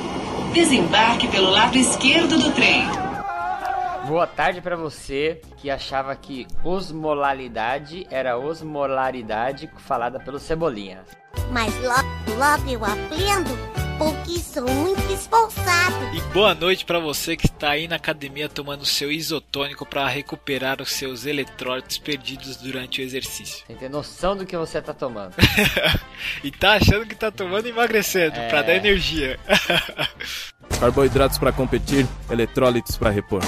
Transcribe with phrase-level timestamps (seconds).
[0.54, 2.84] Desembarque pelo lado esquerdo do trem.
[4.12, 11.06] Boa tarde para você que achava que osmolalidade era osmolaridade falada pelo Cebolinha.
[11.50, 13.50] Mas logo, logo eu aprendo
[13.98, 15.96] porque sou muito esforçado.
[16.14, 20.82] E boa noite para você que está aí na academia tomando seu isotônico para recuperar
[20.82, 23.64] os seus eletrólitos perdidos durante o exercício.
[23.66, 25.36] Sem ter noção do que você tá tomando.
[26.44, 28.50] e tá achando que tá tomando emagrecendo é...
[28.50, 29.40] para dar energia.
[30.82, 33.42] Carboidratos para competir, eletrólitos para repor.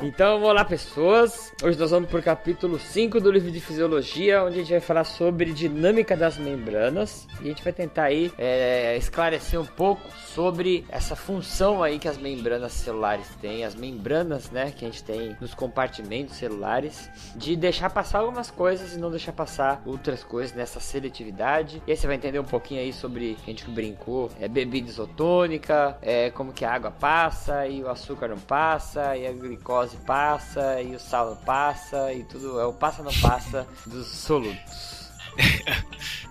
[0.00, 1.52] Então, olá pessoas.
[1.60, 4.80] Hoje nós vamos para o capítulo 5 do livro de Fisiologia, onde a gente vai
[4.80, 7.26] falar sobre dinâmica das membranas.
[7.40, 12.06] E a gente vai tentar aí é, esclarecer um pouco sobre essa função aí que
[12.06, 17.56] as membranas celulares têm, as membranas, né, que a gente tem nos compartimentos celulares, de
[17.56, 21.82] deixar passar algumas coisas e não deixar passar outras coisas nessa seletividade.
[21.88, 24.88] E aí você vai entender um pouquinho aí sobre a gente que brincou, é bebida
[24.88, 29.87] isotônica, é como que a água passa e o açúcar não passa e a glicose
[29.88, 34.87] glicose passa e o sal passa e tudo é o passa não passa dos solutos.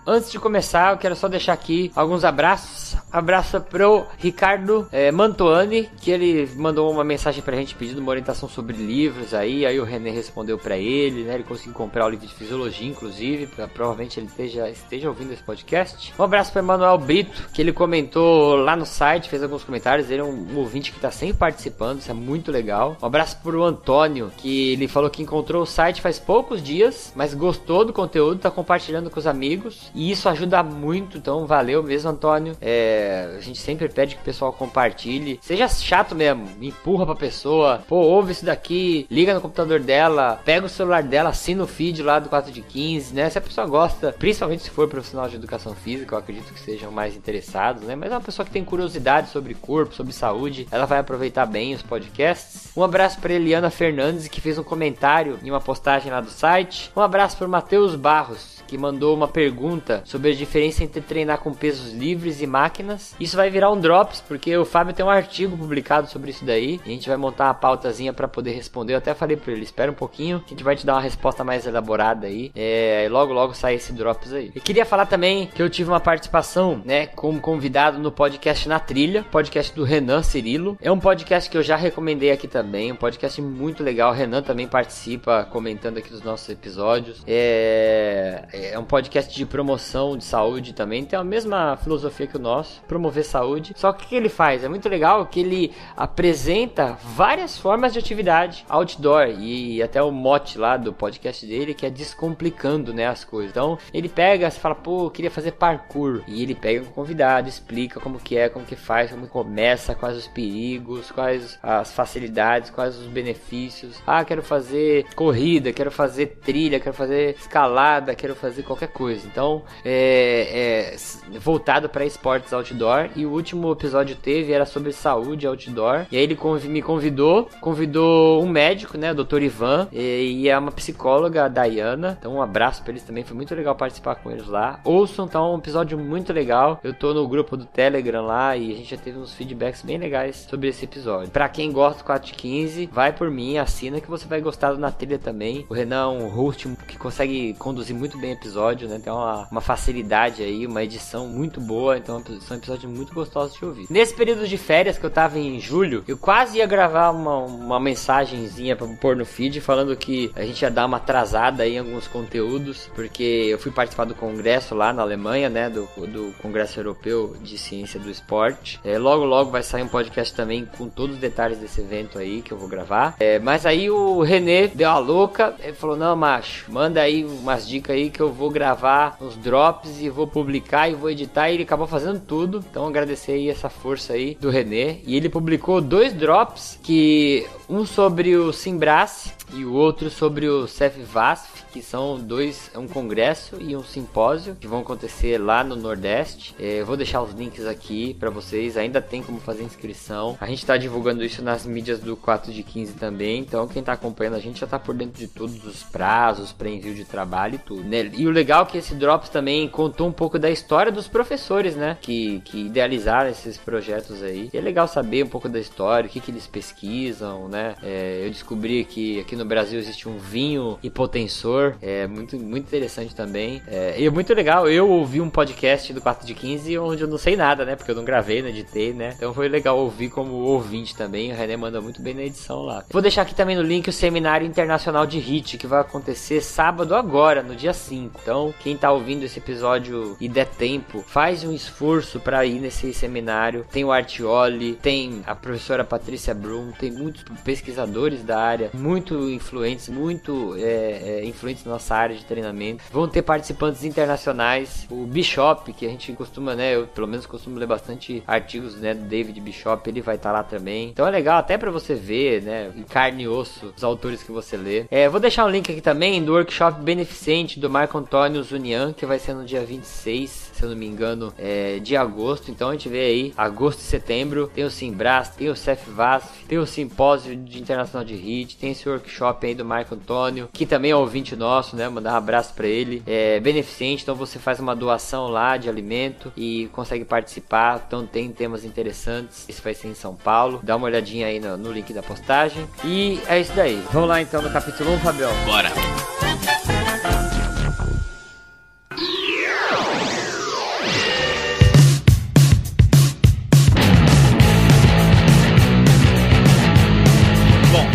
[0.09, 2.95] Antes de começar, eu quero só deixar aqui alguns abraços.
[3.11, 8.47] Abraço pro Ricardo é, Mantuani, que ele mandou uma mensagem pra gente pedindo uma orientação
[8.47, 9.65] sobre livros aí.
[9.65, 11.35] Aí o René respondeu para ele, né?
[11.35, 13.47] Ele conseguiu comprar o livro de fisiologia, inclusive.
[13.47, 16.13] Pra, provavelmente ele esteja, esteja ouvindo esse podcast.
[16.17, 20.09] Um abraço pro Emanuel Brito, que ele comentou lá no site, fez alguns comentários.
[20.09, 22.95] Ele é um ouvinte que tá sempre participando, isso é muito legal.
[23.01, 27.33] Um abraço pro Antônio, que ele falou que encontrou o site faz poucos dias, mas
[27.33, 29.91] gostou do conteúdo, tá compartilhando com os amigos.
[29.93, 32.55] E isso ajuda muito, então valeu mesmo, Antônio.
[32.61, 35.39] É, a gente sempre pede que o pessoal compartilhe.
[35.41, 37.83] Seja chato mesmo, empurra pra pessoa.
[37.87, 42.01] Pô, ouve isso daqui, liga no computador dela, pega o celular dela, assina o feed
[42.01, 43.29] lá do 4 de 15, né?
[43.29, 46.91] Se a pessoa gosta, principalmente se for profissional de educação física, eu acredito que sejam
[46.91, 47.95] mais interessados, né?
[47.95, 51.73] Mas é uma pessoa que tem curiosidade sobre corpo, sobre saúde, ela vai aproveitar bem
[51.73, 52.71] os podcasts.
[52.75, 56.91] Um abraço para Eliana Fernandes, que fez um comentário em uma postagem lá do site.
[56.95, 61.53] Um abraço para Matheus Barros, que mandou uma pergunta sobre a diferença entre treinar com
[61.53, 63.15] pesos livres e máquinas.
[63.19, 66.79] Isso vai virar um drops, porque o Fábio tem um artigo publicado sobre isso daí.
[66.85, 68.93] a gente vai montar uma pautazinha para poder responder.
[68.93, 71.43] Eu até falei para ele, espera um pouquinho, a gente vai te dar uma resposta
[71.43, 72.51] mais elaborada aí.
[72.55, 74.51] É, e logo logo sai esse drops aí.
[74.55, 78.79] E queria falar também que eu tive uma participação, né, como convidado no podcast Na
[78.79, 80.77] Trilha, podcast do Renan Cirilo.
[80.81, 84.11] É um podcast que eu já recomendei aqui também, um podcast muito legal.
[84.11, 87.23] O Renan também participa comentando aqui dos nossos episódios.
[87.27, 92.39] É é um podcast de promoção de saúde também, tem a mesma filosofia que o
[92.39, 93.73] nosso, promover saúde.
[93.75, 94.63] Só que o que ele faz?
[94.63, 100.57] É muito legal que ele apresenta várias formas de atividade outdoor e até o mote
[100.57, 103.51] lá do podcast dele que é descomplicando, né, as coisas.
[103.51, 107.49] Então, ele pega, você fala, pô, eu queria fazer parkour, e ele pega um convidado,
[107.49, 112.69] explica como que é, como que faz, como começa, quais os perigos, quais as facilidades,
[112.69, 114.01] quais os benefícios.
[114.05, 119.27] Ah, quero fazer corrida, quero fazer trilha, quero fazer escalada, quero fazer fazer qualquer coisa.
[119.27, 120.95] Então, é,
[121.33, 123.09] é voltado para esportes outdoor.
[123.15, 126.05] E o último episódio teve era sobre saúde outdoor.
[126.11, 126.37] E aí ele
[126.67, 129.43] me convidou, convidou um médico, né, o Dr.
[129.43, 132.17] Ivan, e, e é uma psicóloga, a Dayana.
[132.19, 133.23] Então, um abraço para eles também.
[133.23, 134.79] Foi muito legal participar com eles lá.
[134.83, 136.79] Ouçam, tá um episódio muito legal.
[136.83, 139.97] Eu tô no grupo do Telegram lá e a gente já teve uns feedbacks bem
[139.97, 141.29] legais sobre esse episódio.
[141.29, 144.91] Para quem gosta do 415, vai por mim, assina que você vai gostar do Na
[144.91, 145.65] Trilha também.
[145.69, 148.99] O Renan é um host que consegue conduzir muito bem episódio, né?
[149.03, 153.65] Tem uma, uma facilidade aí, uma edição muito boa, então são episódios muito gostosos de
[153.65, 153.87] ouvir.
[153.89, 157.79] Nesse período de férias que eu tava em julho, eu quase ia gravar uma, uma
[157.79, 161.79] mensagenzinha pra pôr no feed falando que a gente ia dar uma atrasada aí em
[161.79, 165.69] alguns conteúdos, porque eu fui participar do congresso lá na Alemanha, né?
[165.69, 168.79] Do, do Congresso Europeu de Ciência do Esporte.
[168.83, 172.41] É, logo, logo vai sair um podcast também com todos os detalhes desse evento aí
[172.41, 173.15] que eu vou gravar.
[173.19, 177.67] É, mas aí o René deu a louca, ele falou: Não, macho, manda aí umas
[177.67, 181.49] dicas aí que eu vou gravar os drops e vou publicar e vou editar.
[181.49, 182.63] E ele acabou fazendo tudo.
[182.69, 184.99] Então agradecer aí essa força aí do René.
[185.05, 190.67] E ele publicou dois drops que um sobre o Simbrace e o outro sobre o
[190.67, 195.75] Cefvasf, que são dois, é um congresso e um simpósio que vão acontecer lá no
[195.75, 196.55] Nordeste.
[196.59, 200.37] É, eu vou deixar os links aqui para vocês, ainda tem como fazer inscrição.
[200.39, 203.93] A gente está divulgando isso nas mídias do 4 de 15 também, então quem está
[203.93, 207.55] acompanhando a gente já está por dentro de todos os prazos para envio de trabalho
[207.55, 207.83] e tudo.
[207.83, 208.11] Né?
[208.13, 211.75] E o legal é que esse Drops também contou um pouco da história dos professores,
[211.75, 214.49] né, que, que idealizaram esses projetos aí.
[214.53, 217.56] E é legal saber um pouco da história, o que, que eles pesquisam, né.
[217.83, 223.15] É, eu descobri que aqui no Brasil existe um vinho hipotensor, é muito, muito interessante
[223.15, 223.61] também.
[223.67, 227.07] É, e é muito legal, eu ouvi um podcast do 4 de 15 onde eu
[227.07, 227.75] não sei nada, né?
[227.75, 229.13] Porque eu não gravei, não editei, né?
[229.15, 231.31] Então foi legal ouvir como ouvinte também.
[231.31, 232.83] O René manda muito bem na edição lá.
[232.89, 236.95] Vou deixar aqui também no link o Seminário Internacional de HIT, que vai acontecer sábado
[236.95, 238.19] agora, no dia 5.
[238.21, 242.93] Então, quem tá ouvindo esse episódio e der tempo, faz um esforço para ir nesse
[242.93, 243.65] seminário.
[243.71, 249.87] Tem o Artioli, tem a professora Patrícia Brum, tem muitos pesquisadores da área, muito influentes,
[249.87, 252.83] muito é, é, influentes na nossa área de treinamento.
[252.91, 254.85] Vão ter participantes internacionais.
[254.91, 256.75] O Bishop, que a gente costuma, né?
[256.75, 258.93] Eu pelo menos costumo ler bastante artigos, né?
[258.93, 260.89] Do David Bishop, ele vai estar tá lá também.
[260.89, 262.69] Então é legal até para você ver, né?
[262.75, 264.85] Em carne e osso, os autores que você lê.
[264.91, 269.05] É, vou deixar um link aqui também do workshop beneficente do Marco Antônio Zunian, que
[269.05, 272.49] vai ser no dia 26 se eu não me engano, é, de agosto.
[272.51, 276.57] Então a gente vê aí, agosto e setembro, tem o Simbras, tem o Cefvasf, tem
[276.57, 280.91] o Simpósio de Internacional de HIT, tem esse workshop aí do Marco Antônio, que também
[280.91, 281.87] é ouvinte nosso, né?
[281.87, 283.03] Mandar um abraço para ele.
[283.05, 287.83] É beneficente, então você faz uma doação lá de alimento e consegue participar.
[287.87, 289.47] Então tem temas interessantes.
[289.47, 290.59] Esse vai ser em São Paulo.
[290.63, 292.67] Dá uma olhadinha aí no, no link da postagem.
[292.83, 293.81] E é isso daí.
[293.91, 295.31] Vamos lá então no capítulo 1, Fabião.
[295.45, 296.86] Bora!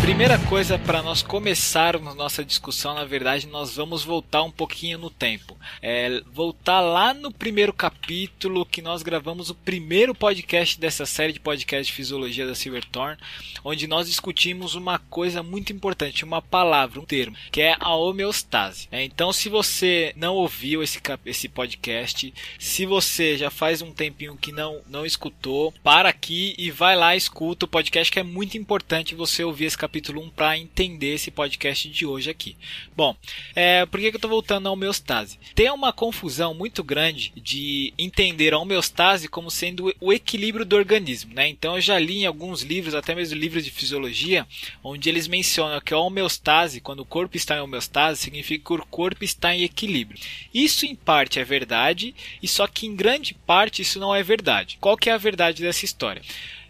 [0.03, 5.09] Primeira coisa para nós começarmos nossa discussão, na verdade, nós vamos voltar um pouquinho no
[5.09, 5.57] tempo.
[5.81, 11.39] É, voltar lá no primeiro capítulo que nós gravamos o primeiro podcast dessa série de
[11.39, 13.17] podcast de fisiologia da Silverthorn,
[13.65, 18.89] onde nós discutimos uma coisa muito importante, uma palavra, um termo, que é a homeostase.
[18.91, 24.37] É, então, se você não ouviu esse, esse podcast, se você já faz um tempinho
[24.37, 28.59] que não, não escutou, para aqui e vai lá escuta o podcast que é muito
[28.59, 32.57] importante você ouvir esse capítulo capítulo 1 para entender esse podcast de hoje aqui.
[32.97, 33.15] Bom,
[33.55, 35.39] é, por que, que eu estou voltando à homeostase?
[35.55, 41.35] Tem uma confusão muito grande de entender a homeostase como sendo o equilíbrio do organismo.
[41.35, 41.47] Né?
[41.47, 44.47] Então eu já li em alguns livros, até mesmo livros de fisiologia,
[44.83, 48.87] onde eles mencionam que a homeostase, quando o corpo está em homeostase, significa que o
[48.87, 50.19] corpo está em equilíbrio.
[50.55, 54.79] Isso em parte é verdade, e só que em grande parte isso não é verdade.
[54.81, 56.23] Qual que é a verdade dessa história?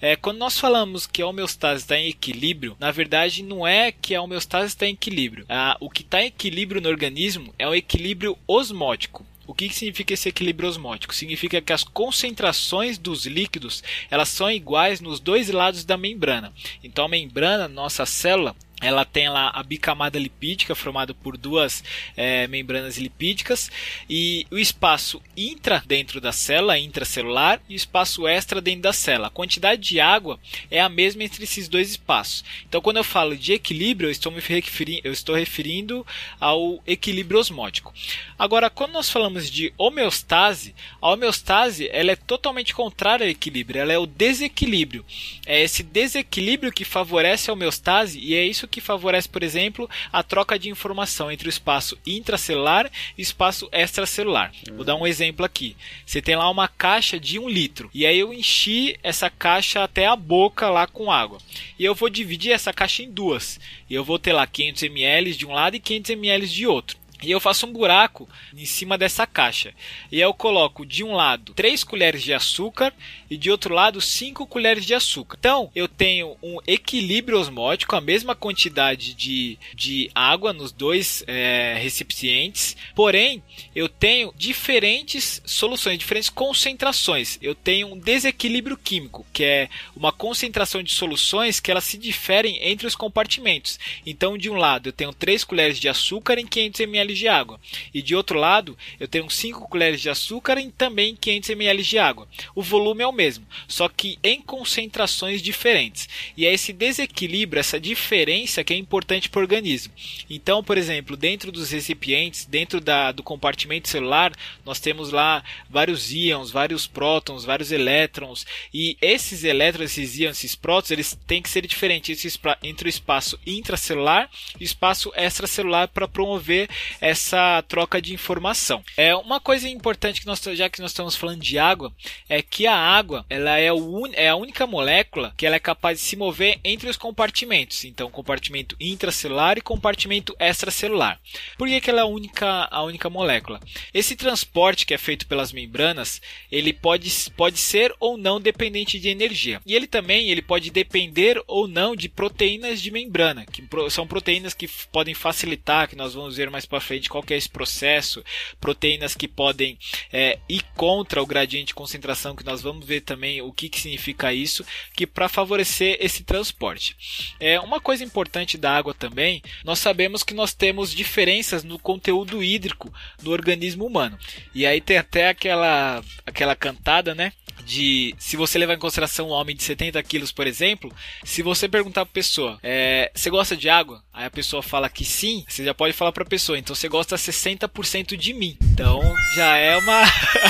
[0.05, 4.17] É, quando nós falamos que a homeostase está em equilíbrio, na verdade não é que
[4.17, 5.47] a homeostase está em equilíbrio.
[5.49, 9.25] Ah, o que está em equilíbrio no organismo é o equilíbrio osmótico.
[9.47, 11.15] O que significa esse equilíbrio osmótico?
[11.15, 16.53] Significa que as concentrações dos líquidos elas são iguais nos dois lados da membrana.
[16.83, 21.85] Então a membrana, nossa célula, ela tem lá a bicamada lipídica formada por duas
[22.17, 23.71] é, membranas lipídicas
[24.11, 29.29] e o espaço intra dentro da célula, intracelular, e o espaço extra dentro da célula.
[29.29, 30.39] A quantidade de água
[30.71, 32.45] é a mesma entre esses dois espaços.
[32.69, 36.05] Então, quando eu falo de equilíbrio, eu estou me referindo, eu estou referindo
[36.41, 37.95] ao equilíbrio osmótico.
[38.37, 43.93] Agora, quando nós falamos de homeostase, a homeostase ela é totalmente contrária ao equilíbrio, ela
[43.93, 45.05] é o desequilíbrio.
[45.47, 50.23] É esse desequilíbrio que favorece a homeostase e é isso que favorece, por exemplo, a
[50.23, 54.51] troca de informação entre o espaço intracelular e o espaço extracelular.
[54.69, 54.77] Uhum.
[54.77, 55.77] Vou dar um exemplo aqui.
[56.05, 60.07] Você tem lá uma caixa de um litro e aí eu enchi essa caixa até
[60.07, 61.39] a boca lá com água.
[61.79, 63.61] E eu vou dividir essa caixa em duas.
[63.89, 67.02] E eu vou ter lá 500 ml de um lado e 500 ml de outro.
[67.23, 69.73] E eu faço um buraco em cima dessa caixa.
[70.11, 72.93] E eu coloco de um lado 3 colheres de açúcar
[73.31, 75.37] e de outro lado 5 colheres de açúcar.
[75.39, 81.79] Então eu tenho um equilíbrio osmótico, a mesma quantidade de, de água nos dois é,
[81.81, 83.43] recipientes, porém
[83.75, 87.39] eu tenho diferentes soluções, diferentes concentrações.
[87.41, 92.59] Eu tenho um desequilíbrio químico, que é uma concentração de soluções que elas se diferem
[92.63, 93.79] entre os compartimentos.
[94.05, 97.29] Então de um lado eu tenho 3 colheres de açúcar em 500 ml ml de
[97.29, 97.61] água.
[97.93, 101.99] E de outro lado, eu tenho 5 colheres de açúcar e também 500 ml de
[101.99, 102.29] água.
[102.55, 106.09] O volume é o mesmo, só que em concentrações diferentes.
[106.37, 109.93] E é esse desequilíbrio, essa diferença que é importante para o organismo.
[110.29, 114.33] Então, por exemplo, dentro dos recipientes, dentro da, do compartimento celular,
[114.65, 118.47] nós temos lá vários íons, vários prótons, vários elétrons.
[118.73, 123.39] E esses elétrons, esses íons, esses prótons, eles têm que ser diferentes entre o espaço
[123.47, 126.69] intracelular e o espaço extracelular para promover
[127.03, 128.83] essa troca de informação.
[128.97, 131.93] É uma coisa importante que nós, já que nós estamos falando de água,
[132.29, 135.99] é que a água ela é, o, é a única molécula que ela é capaz
[135.99, 137.85] de se mover entre os compartimentos.
[137.85, 141.21] Então, compartimento intracelular e compartimento extracelular.
[141.59, 143.59] Por que, que ela é a única, a única molécula?
[143.93, 149.09] Esse transporte que é feito pelas membranas, ele pode, pode ser ou não dependente de
[149.09, 149.61] energia.
[149.67, 154.55] E ele também ele pode depender ou não de proteínas de membrana, que são proteínas
[154.55, 158.25] que podem facilitar, que nós vamos ver mais para frente qual é esse processo,
[158.61, 159.79] proteínas que podem
[160.13, 163.81] é, ir contra o gradiente de concentração, que nós vamos ver também o que, que
[163.81, 166.97] significa isso, que para favorecer esse transporte.
[167.39, 172.43] É uma coisa importante da água também, nós sabemos que nós temos diferenças no conteúdo
[172.43, 174.19] hídrico no organismo humano.
[174.55, 177.33] E aí tem até aquela aquela cantada, né?
[177.65, 180.93] de se você levar em consideração um homem de 70 quilos, por exemplo,
[181.25, 184.03] se você perguntar pra pessoa, é, você gosta de água?
[184.13, 187.17] Aí a pessoa fala que sim, você já pode falar pra pessoa, então você gosta
[187.17, 188.59] 60% de mim.
[188.63, 189.01] Então
[189.35, 190.03] já é uma.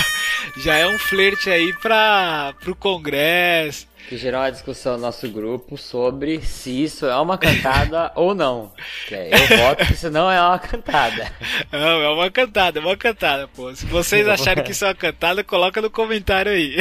[0.59, 5.79] já é um flerte aí para pro Congresso, que gerou uma discussão no nosso grupo
[5.79, 8.73] sobre se isso é uma cantada ou não.
[9.11, 11.33] É, eu voto que isso não é uma cantada.
[11.73, 13.75] Não, é uma cantada, é uma cantada, pô.
[13.75, 16.77] Se vocês acharem que isso é uma cantada, coloca no comentário aí.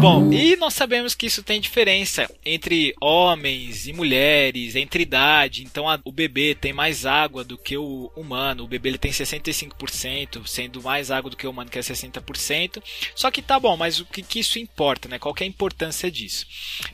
[0.00, 5.64] Bom, e nós sabemos que isso tem diferença entre homens e mulheres, entre idade.
[5.64, 8.64] Então a, o bebê tem mais água do que o humano.
[8.64, 12.82] O bebê ele tem 65%, sendo mais água do que o humano, que é 60%.
[13.14, 15.18] Só que tá bom, mas o que, que isso importa, né?
[15.18, 16.46] Qual é a importância disso?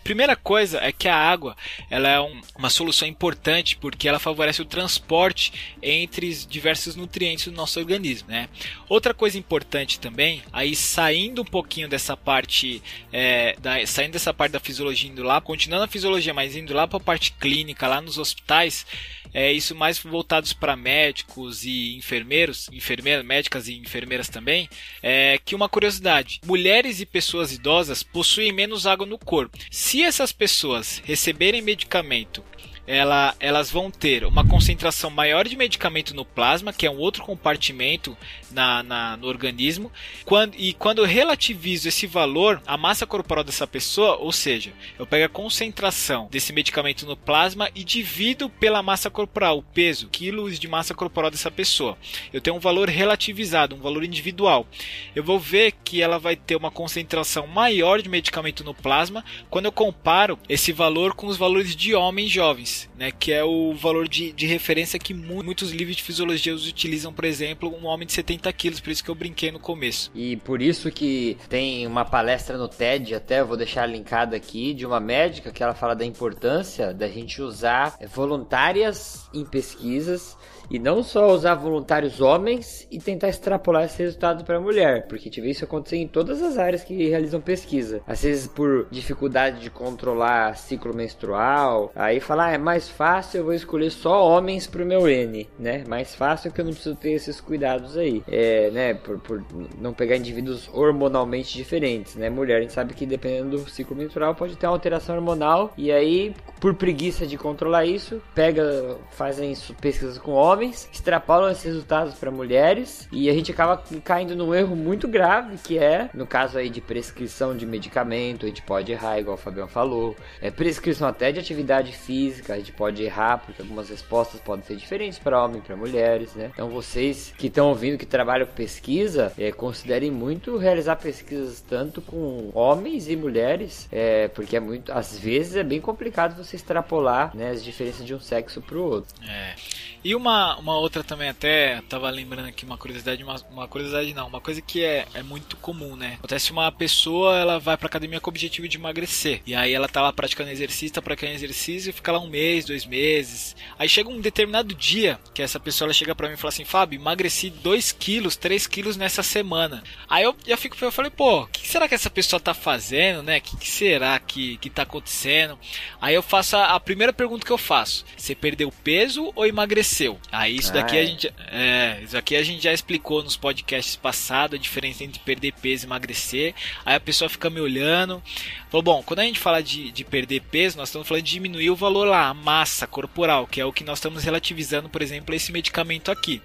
[0.04, 1.56] Primeira coisa é que a água
[1.90, 5.52] ela é um, uma solução importante porque ela favorece o transporte
[5.82, 8.48] entre diversos nutrientes do nosso organismo, né?
[8.88, 12.80] Outra coisa importante também, aí saindo um pouquinho dessa parte
[13.12, 16.86] é, da, saindo dessa parte da fisiologia indo lá, continuando a fisiologia, mas indo lá
[16.86, 18.86] para a parte clínica, lá nos hospitais,
[19.32, 24.68] é isso mais voltados para médicos e enfermeiros, enfermeiras, médicas e enfermeiras também,
[25.02, 29.56] é que uma curiosidade, mulheres e pessoas idosas possuem menos água no corpo.
[29.70, 32.42] Se essas pessoas receberem medicamento
[32.90, 37.22] ela, elas vão ter uma concentração maior de medicamento no plasma, que é um outro
[37.22, 38.18] compartimento
[38.50, 39.92] na, na, no organismo.
[40.24, 45.06] Quando, e quando eu relativizo esse valor, a massa corporal dessa pessoa, ou seja, eu
[45.06, 50.58] pego a concentração desse medicamento no plasma e divido pela massa corporal, o peso, quilos
[50.58, 51.96] de massa corporal dessa pessoa.
[52.32, 54.66] Eu tenho um valor relativizado, um valor individual.
[55.14, 59.66] Eu vou ver que ela vai ter uma concentração maior de medicamento no plasma quando
[59.66, 64.08] eu comparo esse valor com os valores de homens jovens né, que é o valor
[64.08, 68.52] de, de referência que muitos livros de fisiologia utilizam, por exemplo, um homem de 70
[68.52, 70.10] quilos, por isso que eu brinquei no começo.
[70.14, 74.86] E por isso que tem uma palestra no TED, até vou deixar linkada aqui, de
[74.86, 80.36] uma médica que ela fala da importância da gente usar voluntárias em pesquisas
[80.70, 85.28] e não só usar voluntários homens e tentar extrapolar esse resultado para a mulher, porque
[85.28, 88.00] a gente isso acontecer em todas as áreas que realizam pesquisa.
[88.06, 93.44] Às vezes por dificuldade de controlar ciclo menstrual, aí falar ah, é mais fácil, eu
[93.44, 95.84] vou escolher só homens pro meu N, né?
[95.86, 98.94] Mais fácil que eu não preciso ter esses cuidados aí, é, né?
[98.94, 99.44] Por, por
[99.78, 102.30] não pegar indivíduos hormonalmente diferentes, né?
[102.30, 105.92] Mulher, a gente sabe que dependendo do ciclo menstrual pode ter uma alteração hormonal e
[105.92, 112.14] aí por preguiça de controlar isso, pega, fazem pesquisas com homens homens, extrapolam esses resultados
[112.14, 116.58] para mulheres e a gente acaba caindo num erro muito grave que é, no caso
[116.58, 120.14] aí de prescrição de medicamento, a gente pode errar, igual o Fabião falou.
[120.40, 124.76] É prescrição até de atividade física, a gente pode errar porque algumas respostas podem ser
[124.76, 126.50] diferentes para homens e para mulheres, né?
[126.52, 132.02] Então vocês que estão ouvindo que trabalham com pesquisa, é, considerem muito realizar pesquisas tanto
[132.02, 137.34] com homens e mulheres, é, porque é muito, às vezes é bem complicado você extrapolar
[137.34, 139.14] né, as diferenças de um sexo para o outro.
[139.26, 139.54] É.
[140.02, 144.26] E uma, uma outra também até, tava lembrando aqui uma curiosidade, uma, uma curiosidade não,
[144.26, 146.14] uma coisa que é, é muito comum, né?
[146.18, 149.42] Acontece uma pessoa, ela vai pra academia com o objetivo de emagrecer.
[149.46, 152.64] E aí ela tá lá praticando exercício, tá praticando exercício e fica lá um mês,
[152.64, 153.56] dois meses.
[153.78, 156.64] Aí chega um determinado dia que essa pessoa ela chega pra mim e fala assim,
[156.64, 159.82] Fábio, emagreci 2 quilos, 3 quilos nessa semana.
[160.08, 163.22] Aí eu já fico, eu falei, pô, o que será que essa pessoa tá fazendo,
[163.22, 163.38] né?
[163.38, 165.58] O que, que, será que, que tá acontecendo?
[166.00, 170.18] Aí eu faço a, a primeira pergunta que eu faço: você perdeu peso ou emagreceu?
[170.48, 171.02] Isso daqui ah, é.
[171.02, 171.34] a gente.
[171.50, 175.84] É, isso aqui a gente já explicou nos podcasts passados, a diferença entre perder peso
[175.84, 176.54] e emagrecer.
[176.84, 178.22] Aí a pessoa fica me olhando.
[178.70, 181.70] Falou, bom, quando a gente fala de, de perder peso, nós estamos falando de diminuir
[181.70, 185.34] o valor lá, a massa corporal, que é o que nós estamos relativizando, por exemplo,
[185.34, 186.40] esse medicamento aqui.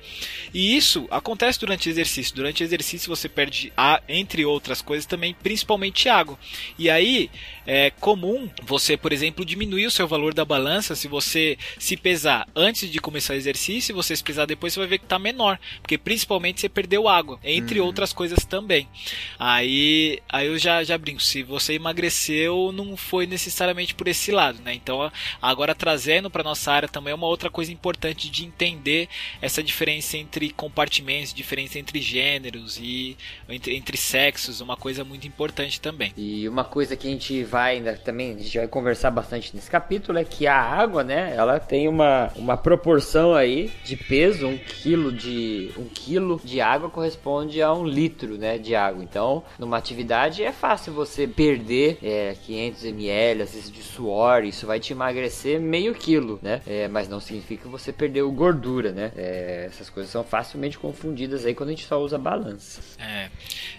[0.52, 2.36] E isso acontece durante o exercício.
[2.36, 3.72] Durante o exercício você perde,
[4.10, 6.38] entre outras coisas, também principalmente água.
[6.80, 7.30] E aí
[7.68, 12.48] é comum você, por exemplo, diminuir o seu valor da balança se você se pesar
[12.56, 15.60] antes de começar o exercício, você se pesar depois, você vai ver que está menor,
[15.82, 17.86] porque principalmente você perdeu água, entre uhum.
[17.86, 18.88] outras coisas também.
[19.40, 24.62] Aí, aí eu já, já brinco, se você emagreceu, não foi necessariamente por esse lado,
[24.62, 24.74] né?
[24.74, 29.08] Então, agora trazendo para nossa área também é uma outra coisa importante de entender
[29.42, 33.18] essa diferença entre compartimentos, diferença entre gêneros e
[33.48, 36.14] entre, entre sexos, uma coisa muito importante também.
[36.18, 39.70] E uma coisa que a gente vai ainda também, a gente vai conversar bastante nesse
[39.70, 44.58] capítulo é que a água, né, ela tem uma, uma proporção aí de peso, um
[44.58, 49.04] quilo de um quilo de água corresponde a um litro, né, de água.
[49.04, 54.66] Então, numa atividade é fácil você perder é, 500 ml, às vezes de suor, isso
[54.66, 56.62] vai te emagrecer meio quilo, né?
[56.66, 59.12] É, mas não significa que você perdeu gordura, né?
[59.16, 62.82] É, essas coisas são facilmente confundidas aí quando a gente só usa balança.
[63.00, 63.30] É.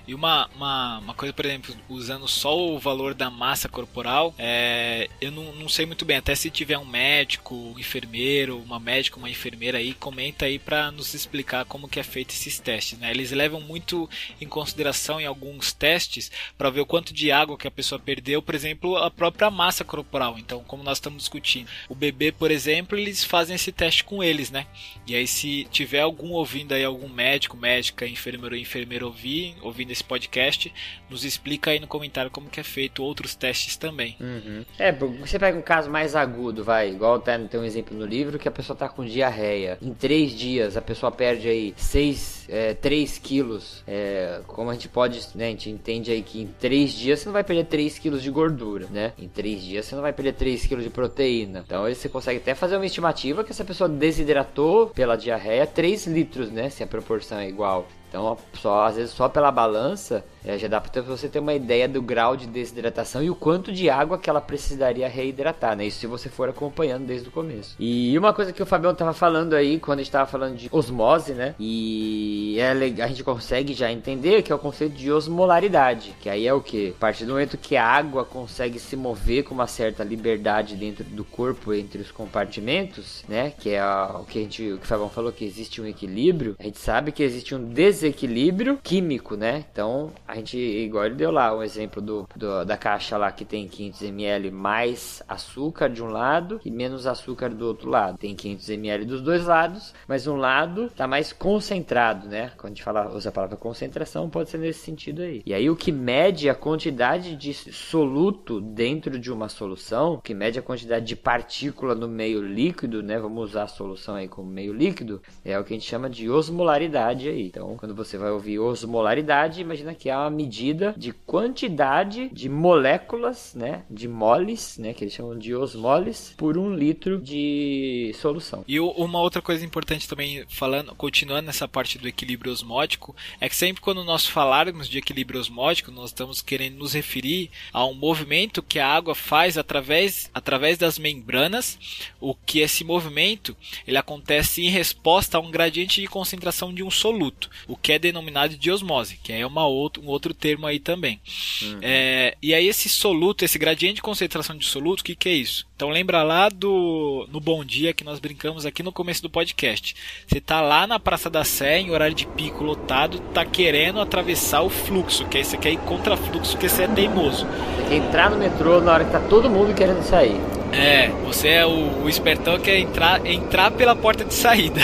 [0.07, 5.09] E uma, uma, uma coisa, por exemplo, usando só o valor da massa corporal, é,
[5.21, 9.19] eu não, não sei muito bem, até se tiver um médico, um enfermeiro, uma médica,
[9.19, 13.11] uma enfermeira aí, comenta aí para nos explicar como que é feito esses testes, né?
[13.11, 14.09] Eles levam muito
[14.41, 18.43] em consideração em alguns testes para ver o quanto de água que a pessoa perdeu,
[18.43, 20.37] por exemplo, a própria massa corporal.
[20.39, 24.51] Então, como nós estamos discutindo, o bebê, por exemplo, eles fazem esse teste com eles,
[24.51, 24.67] né?
[25.07, 29.91] E aí se tiver algum ouvindo aí algum médico, médica, enfermeiro ou enfermeira ouvir, ouvindo
[29.91, 30.73] esse podcast,
[31.09, 34.17] nos explica aí no comentário como que é feito outros testes também.
[34.21, 34.65] Uhum.
[34.79, 38.39] É, você pega um caso mais agudo, vai, igual tem, tem um exemplo no livro
[38.39, 39.66] que a pessoa tá com diarreia.
[39.81, 43.83] Em três dias a pessoa perde aí seis, é, 3 quilos.
[43.87, 47.27] É, como a gente pode, né, a gente entende aí que em três dias você
[47.27, 49.13] não vai perder 3 quilos de gordura, né?
[49.19, 51.65] Em três dias você não vai perder 3 quilos de proteína.
[51.67, 56.51] Então você consegue até fazer uma estimativa que essa pessoa desidratou pela diarreia 3 litros,
[56.51, 56.71] né?
[56.71, 57.87] Se a proporção é igual.
[58.09, 61.89] Então, só, às vezes só pela balança é, já dá para você ter uma ideia
[61.89, 65.87] do grau de desidratação e o quanto de água que ela precisaria reidratar, né?
[65.87, 67.75] Isso se você for acompanhando desde o começo.
[67.81, 70.69] E uma coisa que o Fabião tava falando aí, quando a gente tava falando de
[70.71, 71.55] osmose, né?
[71.59, 72.71] E é
[73.03, 76.61] a gente consegue já entender que é o conceito de osmolaridade, que aí é o
[76.61, 76.95] que?
[76.97, 81.03] A partir do momento que a água consegue se mover com uma certa liberdade dentro
[81.03, 83.53] do corpo entre os compartimentos, né?
[83.59, 86.55] Que é o que a gente, o que o Fabião falou que existe um equilíbrio,
[86.59, 89.65] a gente sabe que existe um desequilíbrio químico, né?
[89.73, 93.45] Então, a gente, igual ele deu lá o exemplo do, do, da caixa lá que
[93.45, 98.19] tem 500 ml mais açúcar de um lado e menos açúcar do outro lado.
[98.19, 102.53] Tem 500 ml dos dois lados, mas um lado tá mais concentrado, né?
[102.57, 105.43] Quando a gente fala, usa a palavra concentração, pode ser nesse sentido aí.
[105.45, 110.35] E aí o que mede a quantidade de soluto dentro de uma solução, o que
[110.35, 113.19] mede a quantidade de partícula no meio líquido, né?
[113.19, 116.29] Vamos usar a solução aí como meio líquido, é o que a gente chama de
[116.29, 117.47] osmolaridade aí.
[117.47, 123.55] Então, quando você vai ouvir osmolaridade, imagina que é uma medida de quantidade de moléculas,
[123.55, 128.65] né, de moles, né, que eles chamam de osmoles, por um litro de solução.
[128.67, 133.57] E uma outra coisa importante também, falando, continuando nessa parte do equilíbrio osmótico, é que
[133.57, 138.63] sempre quando nós falarmos de equilíbrio osmótico, nós estamos querendo nos referir a um movimento
[138.63, 141.79] que a água faz através, através das membranas,
[142.21, 146.91] o que esse movimento ele acontece em resposta a um gradiente de concentração de um
[146.91, 150.79] soluto, o que é denominado de osmose, que é uma outra, um outro termo aí
[150.79, 151.21] também.
[151.63, 151.79] Uhum.
[151.83, 155.33] É, e aí esse soluto, esse gradiente de concentração de soluto, o que, que é
[155.33, 155.67] isso?
[155.75, 159.95] Então lembra lá do no Bom Dia que nós brincamos aqui no começo do podcast.
[160.27, 164.63] Você tá lá na Praça da Sé, em horário de pico lotado, tá querendo atravessar
[164.63, 167.47] o fluxo, que aí você quer ir contra fluxo, porque você é teimoso.
[167.91, 170.41] Entrar no metrô na hora que tá todo mundo querendo sair.
[170.73, 174.81] É, você é o, o espertão que é entrar, entrar pela porta de saída.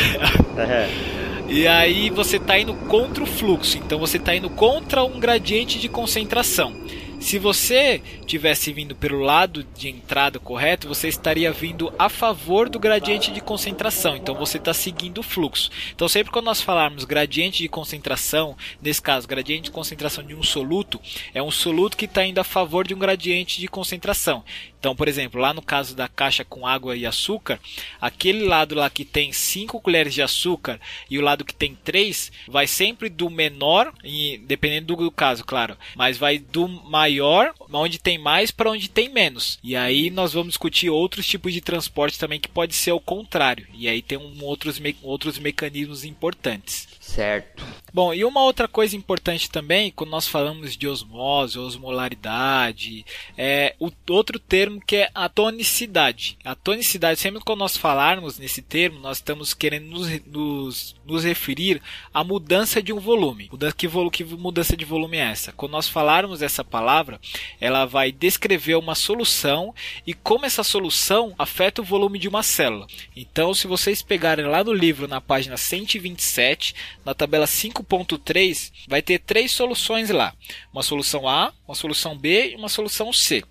[0.57, 1.13] É.
[1.55, 5.79] E aí você está indo contra o fluxo, então você está indo contra um gradiente
[5.79, 6.75] de concentração.
[7.21, 12.81] Se você tivesse vindo pelo lado de entrada correto, você estaria vindo a favor do
[12.81, 14.17] gradiente de concentração.
[14.17, 15.71] Então você está seguindo o fluxo.
[15.95, 20.43] Então sempre quando nós falarmos gradiente de concentração, nesse caso gradiente de concentração de um
[20.43, 20.99] soluto,
[21.35, 24.43] é um soluto que está indo a favor de um gradiente de concentração.
[24.83, 27.61] Então, por exemplo, lá no caso da caixa com água e açúcar,
[28.01, 32.33] aquele lado lá que tem 5 colheres de açúcar e o lado que tem 3
[32.49, 38.18] vai sempre do menor, e, dependendo do caso, claro, mas vai do maior, onde tem
[38.18, 39.57] mais, para onde tem menos.
[39.62, 43.68] E aí nós vamos discutir outros tipos de transporte também que pode ser o contrário.
[43.73, 46.88] E aí tem um, outros, me, outros mecanismos importantes.
[47.12, 47.62] Certo.
[47.94, 53.05] Bom, e uma outra coisa importante também, quando nós falamos de osmose, osmolaridade,
[53.37, 56.38] é o outro termo que é a tonicidade.
[56.42, 61.83] A tonicidade, sempre quando nós falarmos nesse termo, nós estamos querendo nos, nos, nos referir
[62.14, 63.51] à mudança de um volume.
[63.77, 65.53] Que, que mudança de volume é essa?
[65.53, 67.20] Quando nós falarmos essa palavra,
[67.61, 69.75] ela vai descrever uma solução
[70.07, 72.87] e como essa solução afeta o volume de uma célula.
[73.14, 79.19] Então, se vocês pegarem lá no livro, na página 127, na tabela 5.3, vai ter
[79.19, 80.35] três soluções lá:
[80.73, 83.43] uma solução A, uma solução B e uma solução C.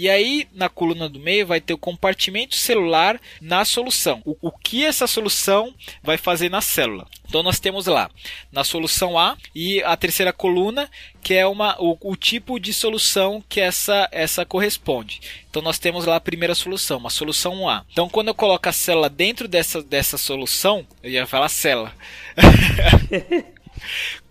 [0.00, 4.22] E aí, na coluna do meio, vai ter o compartimento celular na solução.
[4.24, 7.04] O, o, que essa solução vai fazer na célula.
[7.28, 8.08] Então, nós temos lá
[8.52, 10.88] na solução A e a terceira coluna,
[11.20, 15.20] que é uma, o, o tipo de solução que essa, essa corresponde.
[15.50, 17.84] Então, nós temos lá a primeira solução, uma solução A.
[17.90, 21.92] Então, quando eu coloco a célula dentro dessa, dessa solução, eu ia falar célula.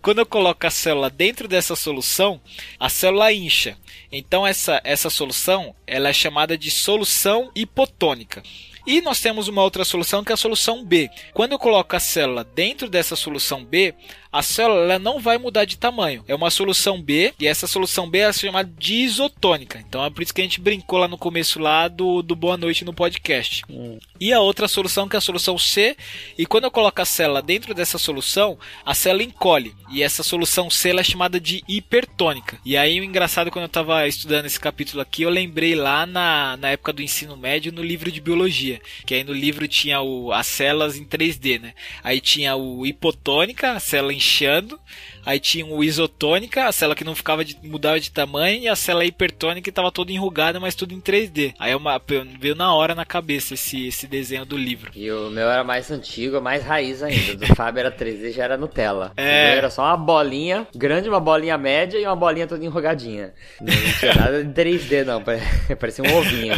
[0.02, 2.40] Quando eu coloco a célula dentro dessa solução,
[2.78, 3.76] a célula incha.
[4.10, 8.42] Então essa, essa solução ela é chamada de solução hipotônica.
[8.86, 11.10] E nós temos uma outra solução que é a solução B.
[11.34, 13.94] Quando eu coloco a célula dentro dessa solução B,
[14.32, 16.24] a célula não vai mudar de tamanho.
[16.28, 19.82] É uma solução B, e essa solução B é chamada de isotônica.
[19.86, 22.56] Então é por isso que a gente brincou lá no começo lá do, do Boa
[22.56, 23.62] Noite no podcast.
[23.68, 23.98] Hum.
[24.20, 25.96] E a outra solução que é a solução C,
[26.36, 29.74] e quando eu coloco a célula dentro dessa solução, a célula encolhe.
[29.90, 32.58] E essa solução C é chamada de hipertônica.
[32.64, 36.56] E aí o engraçado quando eu estava estudando esse capítulo aqui, eu lembrei lá na,
[36.56, 40.32] na época do ensino médio no livro de biologia, que aí no livro tinha o,
[40.32, 41.74] as células em 3D, né?
[42.02, 44.78] Aí tinha o hipotônica, a célula inchando.
[45.24, 48.74] Aí tinha o isotônica, a célula que não ficava de, mudava de tamanho, e a
[48.74, 51.54] célula hipertônica que estava toda enrugada, mas tudo em 3D.
[51.58, 52.00] Aí uma,
[52.40, 54.90] veio na hora na cabeça esse, esse desenho do livro.
[54.94, 57.36] E o meu era mais antigo, mais raiz ainda.
[57.36, 59.12] Do Fábio era 3D, já era Nutella.
[59.16, 59.56] É.
[59.56, 63.34] era só uma bolinha grande, uma bolinha média e uma bolinha toda enrugadinha.
[63.60, 65.22] Não tinha nada de 3D, não.
[65.78, 66.54] Parecia um ovinho.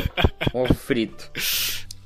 [0.54, 1.30] Um ovo frito.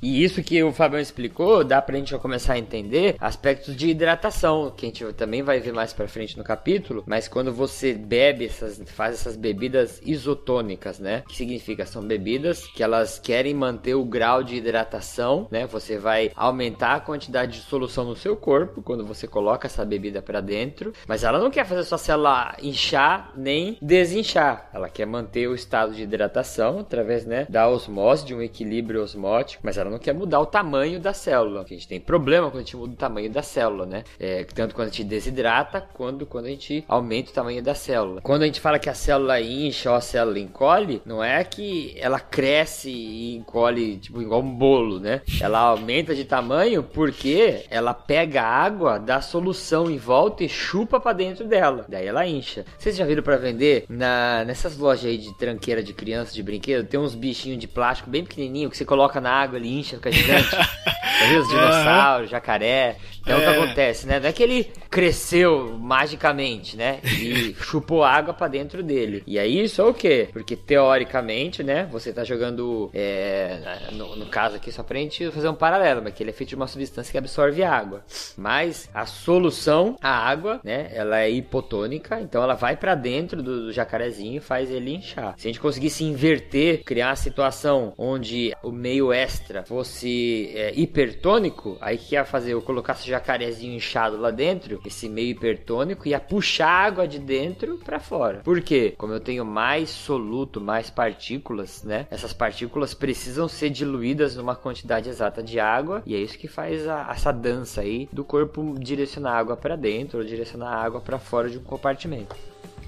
[0.03, 3.89] E isso que o Fabião explicou, dá pra gente já começar a entender aspectos de
[3.89, 7.95] hidratação, que a gente também vai ver mais pra frente no capítulo, mas quando você
[7.95, 11.23] bebe essas, faz essas bebidas isotônicas, né?
[11.29, 11.87] Que significa?
[11.87, 15.67] São bebidas que elas querem manter o grau de hidratação, né?
[15.67, 20.21] Você vai aumentar a quantidade de solução no seu corpo quando você coloca essa bebida
[20.21, 24.69] para dentro, mas ela não quer fazer sua célula inchar nem desinchar.
[24.73, 29.63] Ela quer manter o estado de hidratação através, né, da osmose, de um equilíbrio osmótico,
[29.65, 31.63] mas ela quer mudar o tamanho da célula.
[31.63, 34.05] A gente tem problema quando a gente muda o tamanho da célula, né?
[34.19, 38.21] É, tanto quando a gente desidrata, quanto quando a gente aumenta o tamanho da célula.
[38.21, 41.95] Quando a gente fala que a célula incha ou a célula encolhe, não é que
[41.99, 45.23] ela cresce e encolhe tipo igual um bolo, né?
[45.41, 51.13] Ela aumenta de tamanho porque ela pega água da solução em volta e chupa para
[51.13, 51.87] dentro dela.
[51.89, 52.65] Daí ela incha.
[52.79, 56.87] Vocês já viram para vender na nessas lojas aí de tranqueira de criança de brinquedo?
[56.87, 60.13] Tem uns bichinhos de plástico bem pequenininho que você coloca na água e incha, fica
[60.13, 60.51] gigante.
[61.29, 62.97] Viu os dinossauros, jacaré?
[63.25, 63.39] Então é.
[63.39, 63.63] o que é.
[63.63, 64.21] acontece, né?
[64.21, 67.01] Não é que ele cresceu magicamente, né?
[67.03, 69.23] E chupou água para dentro dele.
[69.27, 70.29] E aí isso é o quê?
[70.33, 71.89] Porque teoricamente, né?
[71.91, 72.91] Você tá jogando.
[72.93, 76.33] É, no, no, caso aqui, só pra gente fazer um paralelo, mas que ele é
[76.33, 78.05] feito de uma substância que absorve água.
[78.37, 80.91] Mas a solução, a água, né?
[80.93, 85.35] Ela é hipotônica, então ela vai para dentro do, do jacarezinho e faz ele inchar.
[85.39, 91.77] Se a gente conseguisse inverter, criar uma situação onde o meio extra fosse é, hipertônico,
[91.81, 92.53] aí que ia fazer?
[92.53, 98.01] Eu colocasse jacarezinho inchado lá dentro, esse meio hipertônico ia puxar água de dentro para
[98.01, 98.41] fora.
[98.45, 98.95] Por quê?
[98.97, 102.07] Como eu tenho mais soluto, mais partículas, né?
[102.11, 106.87] Essas partículas precisam ser diluídas numa quantidade exata de água e é isso que faz
[106.87, 111.49] a, essa dança aí do corpo direcionar água para dentro ou direcionar água para fora
[111.49, 112.35] de um compartimento.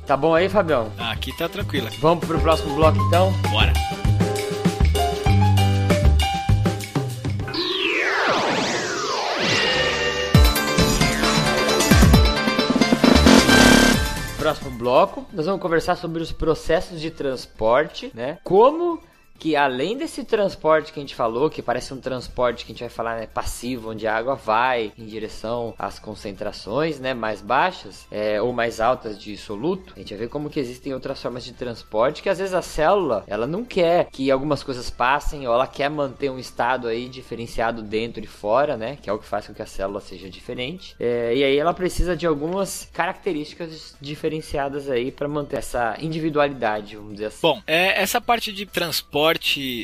[0.07, 0.93] Tá bom aí, Fabião?
[0.99, 1.89] Aqui tá tranquilo.
[2.01, 3.33] Vamos pro próximo bloco então?
[3.51, 3.73] Bora.
[14.87, 18.39] Bloco, nós vamos conversar sobre os processos de transporte, né?
[18.45, 19.01] Como
[19.39, 22.81] que além desse transporte que a gente falou, que parece um transporte que a gente
[22.81, 28.07] vai falar né, passivo, onde a água vai em direção às concentrações né, mais baixas
[28.11, 31.45] é, ou mais altas de soluto, a gente vai ver como que existem outras formas
[31.45, 35.55] de transporte que às vezes a célula ela não quer que algumas coisas passem ou
[35.55, 39.27] ela quer manter um estado aí diferenciado dentro e fora, né, que é o que
[39.27, 40.95] faz com que a célula seja diferente.
[40.99, 47.15] É, e aí ela precisa de algumas características diferenciadas aí para manter essa individualidade, vamos
[47.15, 47.39] dizer assim.
[47.43, 49.26] Bom, é, essa parte de transporte,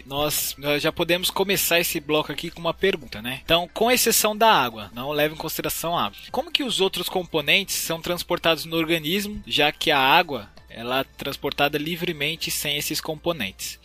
[0.06, 3.40] nós, nós já podemos começar esse bloco aqui com uma pergunta, né?
[3.44, 6.18] Então, com exceção da água, não leve em consideração a água.
[6.30, 11.04] Como que os outros componentes são transportados no organismo, já que a água ela é
[11.04, 13.78] transportada livremente sem esses componentes?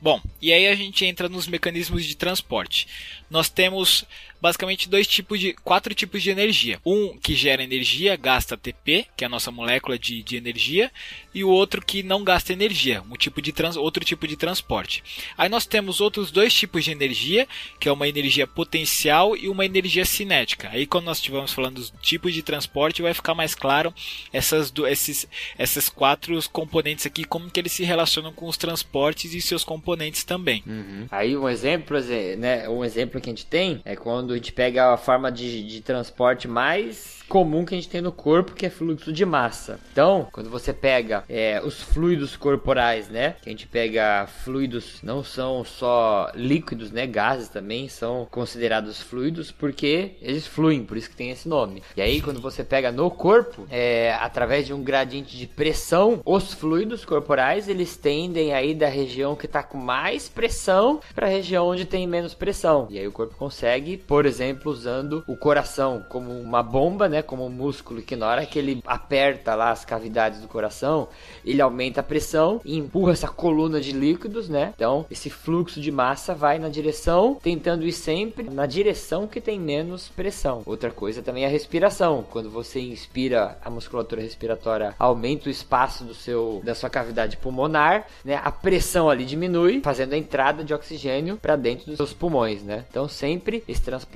[0.00, 2.86] Bom, e aí a gente entra nos mecanismos de transporte.
[3.28, 4.04] Nós temos
[4.40, 6.80] basicamente dois tipos de quatro tipos de energia.
[6.84, 10.90] Um que gera energia, gasta ATP, que é a nossa molécula de, de energia,
[11.34, 15.04] e o outro que não gasta energia, um tipo de trans, outro tipo de transporte.
[15.36, 17.46] Aí nós temos outros dois tipos de energia,
[17.78, 20.68] que é uma energia potencial e uma energia cinética.
[20.70, 23.94] Aí quando nós estivermos falando dos tipos de transporte, vai ficar mais claro
[24.32, 29.34] essas do, esses esses quatro componentes aqui como que eles se relacionam com os transportes
[29.34, 30.62] e seus componentes também.
[30.66, 31.06] Uhum.
[31.10, 31.96] Aí um exemplo,
[32.38, 35.62] né, um exemplo que a gente tem é quando a gente pega a forma de,
[35.66, 39.78] de transporte mais comum que a gente tem no corpo, que é fluxo de massa.
[39.92, 43.36] Então, quando você pega é, os fluidos corporais, né?
[43.42, 47.06] Que a gente pega fluidos, não são só líquidos, né?
[47.06, 51.82] Gases também são considerados fluidos porque eles fluem, por isso que tem esse nome.
[51.96, 56.54] E aí, quando você pega no corpo, é, através de um gradiente de pressão, os
[56.54, 61.66] fluidos corporais eles tendem aí da região que está com mais pressão para a região
[61.66, 62.86] onde tem menos pressão.
[62.90, 67.44] E aí o corpo consegue, por exemplo, usando o coração como uma bomba, né, como
[67.46, 71.08] um músculo que na hora que ele aperta lá as cavidades do coração,
[71.44, 74.72] ele aumenta a pressão e empurra essa coluna de líquidos, né?
[74.74, 79.58] Então, esse fluxo de massa vai na direção, tentando ir sempre na direção que tem
[79.58, 80.62] menos pressão.
[80.66, 82.24] Outra coisa também é a respiração.
[82.30, 88.06] Quando você inspira, a musculatura respiratória aumenta o espaço do seu da sua cavidade pulmonar,
[88.24, 88.40] né?
[88.42, 92.84] A pressão ali diminui, fazendo a entrada de oxigênio para dentro dos seus pulmões, né?
[92.90, 94.07] Então, sempre esse transporte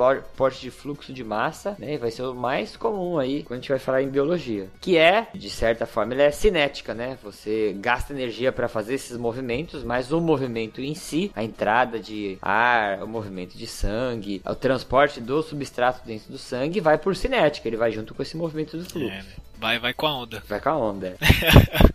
[0.61, 3.79] de fluxo de massa, né, vai ser o mais comum aí quando a gente vai
[3.79, 7.19] falar em biologia, que é, de certa forma, ele é cinética, né?
[7.23, 12.39] Você gasta energia para fazer esses movimentos, mas o movimento em si, a entrada de
[12.41, 17.69] ar, o movimento de sangue, o transporte do substrato dentro do sangue vai por cinética,
[17.69, 19.11] ele vai junto com esse movimento do fluxo.
[19.11, 19.25] É,
[19.59, 20.43] vai, vai com a onda.
[20.49, 21.09] Vai com a onda.
[21.09, 21.93] É.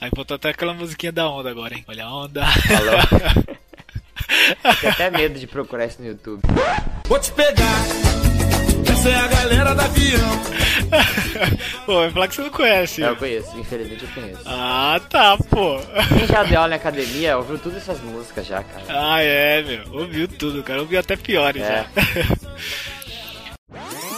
[0.00, 1.84] Aí botou até aquela musiquinha da onda agora, hein?
[1.88, 2.44] Olha a onda.
[4.80, 6.42] Tenho até medo de procurar isso no YouTube.
[7.08, 8.16] Vou te pegar
[9.06, 10.42] essa é a galera da avião.
[11.86, 13.00] pô, vai falar que você não conhece.
[13.02, 14.42] Eu conheço, infelizmente eu conheço.
[14.46, 15.78] Ah, tá, pô.
[16.18, 18.84] Quem já deu aula na academia ouviu todas essas músicas já, cara.
[18.88, 20.00] Ah, é, meu.
[20.00, 20.80] Ouviu tudo, cara.
[20.80, 21.84] Ouviu até piores é.
[21.84, 21.86] já.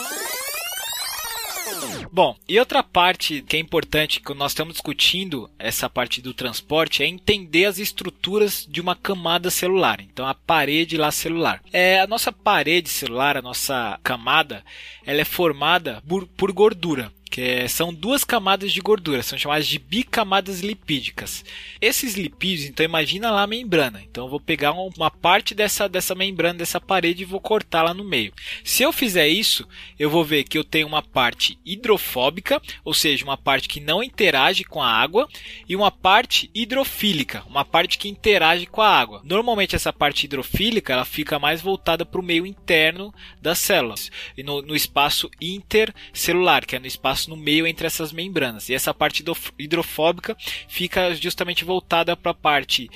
[2.11, 7.03] Bom, e outra parte que é importante que nós estamos discutindo, essa parte do transporte,
[7.03, 10.01] é entender as estruturas de uma camada celular.
[10.01, 11.62] Então, a parede lá celular.
[11.73, 14.64] É, a nossa parede celular, a nossa camada,
[15.05, 19.68] ela é formada por, por gordura que é, são duas camadas de gordura, são chamadas
[19.68, 21.44] de bicamadas lipídicas.
[21.81, 24.03] Esses lipídios, então imagina lá a membrana.
[24.03, 27.94] Então eu vou pegar uma parte dessa, dessa membrana, dessa parede e vou cortar lá
[27.94, 28.33] no meio.
[28.64, 33.22] Se eu fizer isso, eu vou ver que eu tenho uma parte hidrofóbica, ou seja,
[33.22, 35.29] uma parte que não interage com a água,
[35.68, 39.20] e uma parte hidrofílica, uma parte que interage com a água.
[39.22, 44.11] Normalmente essa parte hidrofílica ela fica mais voltada para o meio interno das células,
[44.44, 48.69] no, no espaço intercelular, que é no espaço no meio entre essas membranas.
[48.69, 49.25] E essa parte
[49.59, 50.37] hidrofóbica
[50.67, 52.88] fica justamente voltada para a parte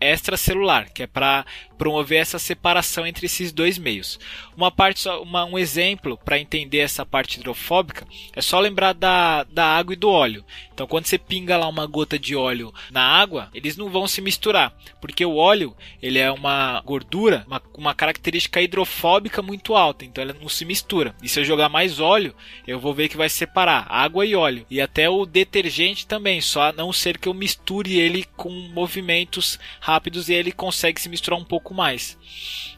[0.00, 1.44] extracelular, que é para
[1.78, 4.18] promover essa separação entre esses dois meios.
[4.56, 9.64] Uma parte, uma, um exemplo para entender essa parte hidrofóbica é só lembrar da, da
[9.64, 10.44] água e do óleo.
[10.74, 14.20] Então, quando você pinga lá uma gota de óleo na água, eles não vão se
[14.20, 20.22] misturar, porque o óleo ele é uma gordura, uma, uma característica hidrofóbica muito alta, então
[20.22, 21.14] ela não se mistura.
[21.22, 22.34] E se eu jogar mais óleo,
[22.66, 24.66] eu vou ver que vai separar água e óleo.
[24.70, 29.58] E até o detergente também, só a não ser que eu misture ele com movimentos
[29.80, 32.16] rápidos e ele consegue se misturar um pouco mais.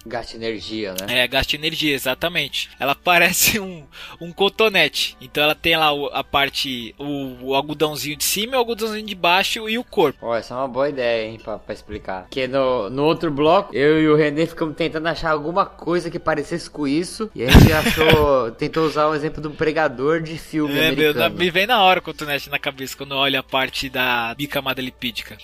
[0.06, 1.22] Gasta energia, né?
[1.22, 2.70] É, gasta energia, exatamente.
[2.78, 3.84] Ela parece um,
[4.20, 5.16] um cotonete.
[5.20, 9.68] Então ela tem lá a parte, o, o algodãozinho de cima, o algodãozinho de baixo
[9.68, 10.18] e o corpo.
[10.22, 12.22] Ó, essa é uma boa ideia, hein, pra, pra explicar.
[12.22, 16.18] Porque no, no outro bloco, eu e o René ficamos tentando achar alguma coisa que
[16.18, 17.30] parecesse com isso.
[17.34, 21.30] E a gente achou, tentou usar o exemplo do pregador de filme é, americano.
[21.30, 24.80] Meu, me vem na hora o cotonete na cabeça quando olha a parte da bicamada
[24.80, 25.36] lipídica.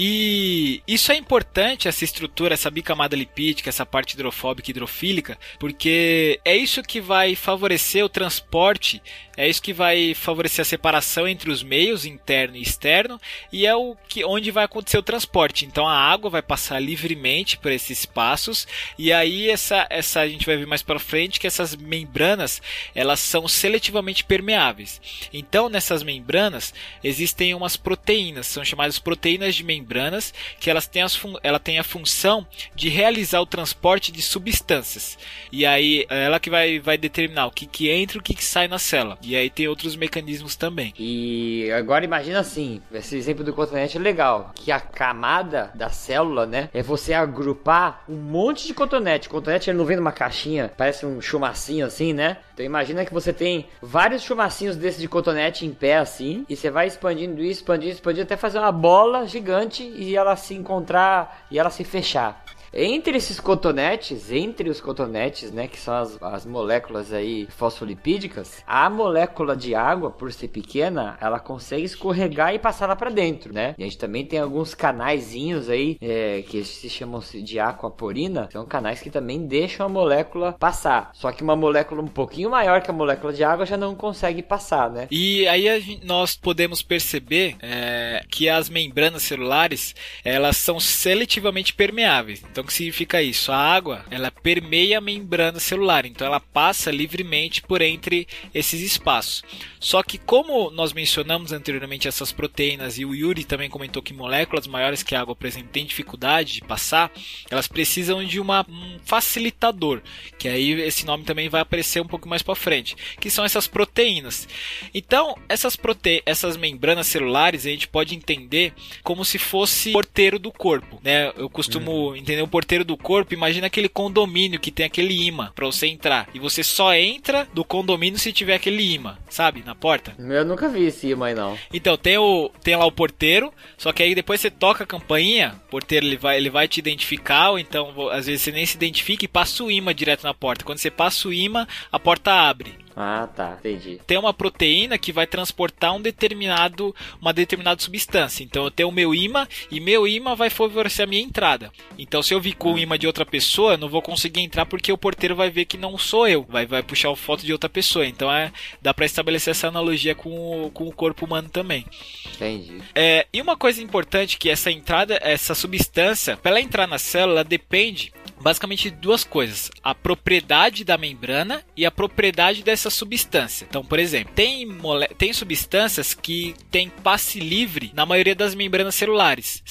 [0.00, 6.38] E isso é importante, essa estrutura, essa bicamada lipídica, essa parte hidrofóbica e hidrofílica, porque
[6.44, 9.02] é isso que vai favorecer o transporte,
[9.38, 13.20] é isso que vai favorecer a separação entre os meios interno e externo,
[13.52, 15.64] e é o que onde vai acontecer o transporte.
[15.64, 18.66] Então a água vai passar livremente por esses espaços,
[18.98, 22.60] e aí essa essa a gente vai ver mais para frente que essas membranas,
[22.96, 25.00] elas são seletivamente permeáveis.
[25.32, 26.74] Então nessas membranas
[27.04, 31.84] existem umas proteínas, são chamadas proteínas de membranas, que elas têm, as ela tem a
[31.84, 35.16] função de realizar o transporte de substâncias.
[35.52, 38.44] E aí ela que vai, vai determinar o que, que entra e o que, que
[38.44, 39.16] sai na célula.
[39.28, 40.94] E aí tem outros mecanismos também.
[40.98, 46.46] E agora imagina assim, esse exemplo do cotonete é legal, que a camada da célula,
[46.46, 49.28] né, é você agrupar um monte de cotonete.
[49.28, 52.38] O cotonete ele não vem numa caixinha, parece um chumacinho assim, né?
[52.54, 56.70] Então imagina que você tem vários chumacinhos desses de cotonete em pé assim, e você
[56.70, 61.58] vai expandindo isso, expandindo, expandindo até fazer uma bola gigante e ela se encontrar e
[61.58, 62.42] ela se fechar.
[62.72, 68.88] Entre esses cotonetes, entre os cotonetes, né, que são as, as moléculas aí fosfolipídicas, a
[68.90, 73.74] molécula de água, por ser pequena, ela consegue escorregar e passar lá para dentro, né?
[73.78, 78.66] E a gente também tem alguns canaizinhos aí é, que se chamam de aquaporina, são
[78.66, 81.10] canais que também deixam a molécula passar.
[81.14, 84.42] Só que uma molécula um pouquinho maior que a molécula de água já não consegue
[84.42, 85.08] passar, né?
[85.10, 92.42] E aí gente, nós podemos perceber é, que as membranas celulares elas são seletivamente permeáveis.
[92.58, 93.52] Então, o que significa isso?
[93.52, 99.44] A água, ela permeia a membrana celular, então ela passa livremente por entre esses espaços.
[99.78, 104.66] Só que como nós mencionamos anteriormente essas proteínas e o Yuri também comentou que moléculas
[104.66, 107.12] maiores que a água, por exemplo, têm dificuldade de passar,
[107.48, 110.02] elas precisam de uma, um facilitador,
[110.36, 113.68] que aí esse nome também vai aparecer um pouco mais para frente, que são essas
[113.68, 114.48] proteínas.
[114.92, 118.72] Então, essas prote essas membranas celulares a gente pode entender
[119.04, 121.32] como se fosse porteiro do corpo, né?
[121.36, 122.16] Eu costumo uhum.
[122.16, 126.28] entender o porteiro do corpo, imagina aquele condomínio que tem aquele imã para você entrar.
[126.34, 129.62] E você só entra do condomínio se tiver aquele imã, sabe?
[129.64, 130.14] Na porta.
[130.18, 131.58] Eu nunca vi esse imã aí, não.
[131.72, 135.60] Então, tem, o, tem lá o porteiro, só que aí depois você toca a campainha,
[135.66, 138.76] o porteiro ele vai, ele vai te identificar, ou então às vezes você nem se
[138.76, 140.64] identifica e passa o imã direto na porta.
[140.64, 142.87] Quando você passa o imã, a porta abre.
[143.00, 144.00] Ah, tá, entendi.
[144.04, 148.42] Tem uma proteína que vai transportar um determinado, uma determinada substância.
[148.42, 151.72] Então eu tenho o meu imã e meu imã vai favorecer a minha entrada.
[151.96, 154.66] Então se eu vi com o imã de outra pessoa, eu não vou conseguir entrar
[154.66, 157.52] porque o porteiro vai ver que não sou eu, vai, vai puxar a foto de
[157.52, 158.04] outra pessoa.
[158.04, 161.86] Então é, dá para estabelecer essa analogia com o, com o corpo humano também.
[162.34, 162.82] Entendi.
[162.96, 167.44] É, e uma coisa importante que essa entrada, essa substância, para ela entrar na célula,
[167.44, 173.66] depende basicamente duas coisas: a propriedade da membrana e a propriedade dessa substância.
[173.68, 174.68] Então, por exemplo, tem,
[175.16, 179.62] tem substâncias que têm passe livre na maioria das membranas celulares.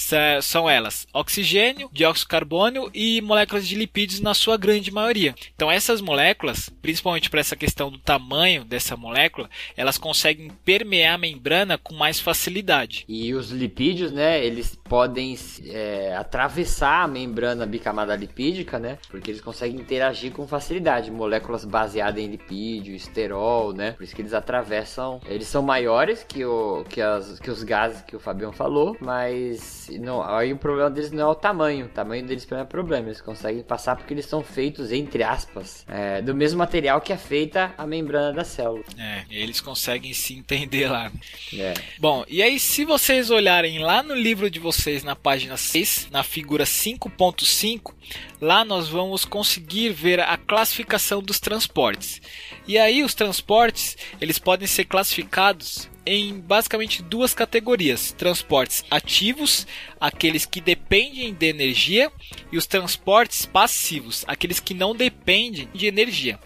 [0.42, 5.36] são elas oxigênio, dióxido de carbono e moléculas de lipídios na sua grande maioria.
[5.56, 11.18] Então, essas moléculas, principalmente para essa questão do tamanho dessa molécula, elas conseguem permear a
[11.18, 13.06] membrana com mais facilidade.
[13.08, 19.42] E os lipídios, né, eles podem é, atravessar a membrana bicamada lipídica, né, porque eles
[19.42, 21.12] conseguem interagir com facilidade.
[21.12, 25.20] Moléculas baseadas em lipídio, esterol, né, por isso que eles atravessam.
[25.28, 29.90] Eles são maiores que, o, que, as, que os gases que o Fabião falou, mas
[30.00, 31.86] não, aí o problema deles não é o tamanho.
[31.86, 33.08] O tamanho deles não é problema.
[33.08, 37.18] Eles conseguem passar porque eles são feitos, entre aspas, é, do mesmo material que é
[37.18, 38.84] feita a membrana da célula.
[38.98, 41.12] É, eles conseguem se entender lá.
[41.54, 41.74] É.
[42.00, 46.10] Bom, e aí se vocês olharem lá no livro de vocês vocês na página 6,
[46.12, 47.94] na figura 5.5,
[48.40, 52.22] lá nós vamos conseguir ver a classificação dos transportes.
[52.68, 59.68] E aí os transportes, eles podem ser classificados em basicamente duas categorias: transportes ativos,
[60.00, 62.12] aqueles que dependem de energia,
[62.52, 66.40] e os transportes passivos, aqueles que não dependem de energia.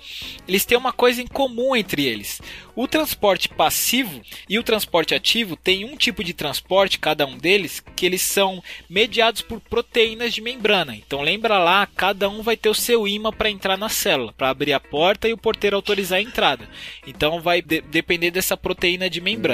[0.48, 2.42] Eles têm uma coisa em comum entre eles.
[2.76, 7.84] O transporte passivo e o transporte ativo têm um tipo de transporte, cada um deles,
[7.96, 10.96] que eles são mediados por proteínas de membrana.
[10.96, 14.50] Então lembra lá, cada um vai ter o seu imã para entrar na célula, para
[14.50, 16.68] abrir a porta e o porteiro autorizar a entrada.
[17.06, 19.51] Então vai de depender dessa proteína de membrana.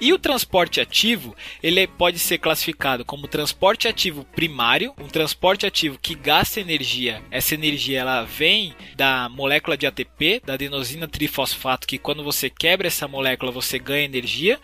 [0.00, 5.98] E o transporte ativo, ele pode ser classificado como transporte ativo primário, um transporte ativo
[6.00, 7.22] que gasta energia.
[7.30, 12.88] Essa energia ela vem da molécula de ATP, da adenosina trifosfato, que quando você quebra
[12.88, 14.58] essa molécula você ganha energia.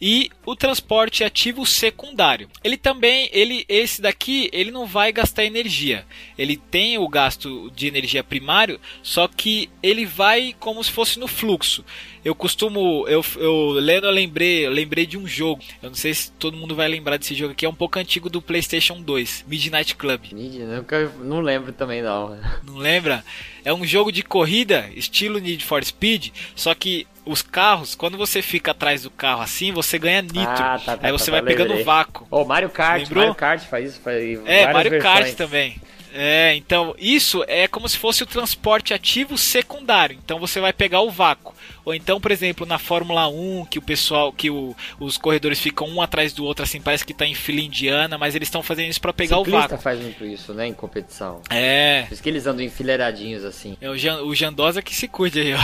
[0.00, 2.48] E o transporte ativo secundário.
[2.62, 6.04] Ele também, ele esse daqui, ele não vai gastar energia.
[6.36, 11.28] Ele tem o gasto de energia primário, só que ele vai como se fosse no
[11.28, 11.84] fluxo.
[12.24, 15.62] Eu costumo, eu, eu lendo, eu lembrei, eu lembrei de um jogo.
[15.82, 18.28] Eu não sei se todo mundo vai lembrar desse jogo aqui, é um pouco antigo
[18.28, 20.20] do PlayStation 2, Midnight Club.
[20.32, 22.38] Mid, nunca, não lembro também não.
[22.64, 23.24] Não lembra?
[23.64, 28.40] É um jogo de corrida, estilo Need for Speed, só que os carros, quando você
[28.42, 30.40] fica atrás do carro assim, você ganha nitro.
[30.40, 31.84] Ah, tá, tá, Aí você tá, vai tá, pegando lembrei.
[31.84, 32.26] vácuo.
[32.30, 33.22] Ô, Mario Kart, Lembrou?
[33.22, 35.34] Mario Kart faz isso, faz É, Mario Kart versões.
[35.34, 35.80] também.
[36.12, 40.18] É, então isso é como se fosse o transporte ativo secundário.
[40.24, 41.54] Então você vai pegar o vácuo.
[41.88, 45.88] Ou então, por exemplo, na Fórmula 1, que o pessoal, que o- os corredores ficam
[45.88, 48.90] um atrás do outro, assim, parece que tá em fila indiana, mas eles estão fazendo
[48.90, 49.82] isso para pegar o Ciclista vácuo.
[49.82, 51.40] faz muito isso, né, em competição.
[51.48, 52.02] É.
[52.06, 53.74] Por isso que eles andam enfileiradinhos assim.
[53.80, 55.58] É o, Jan, o Jandosa que se cuide aí, ó.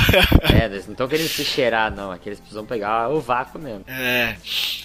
[0.50, 2.10] É, eles não estão querendo se cheirar, não.
[2.10, 3.84] Aqui eles precisam pegar o vácuo mesmo.
[3.86, 4.36] É.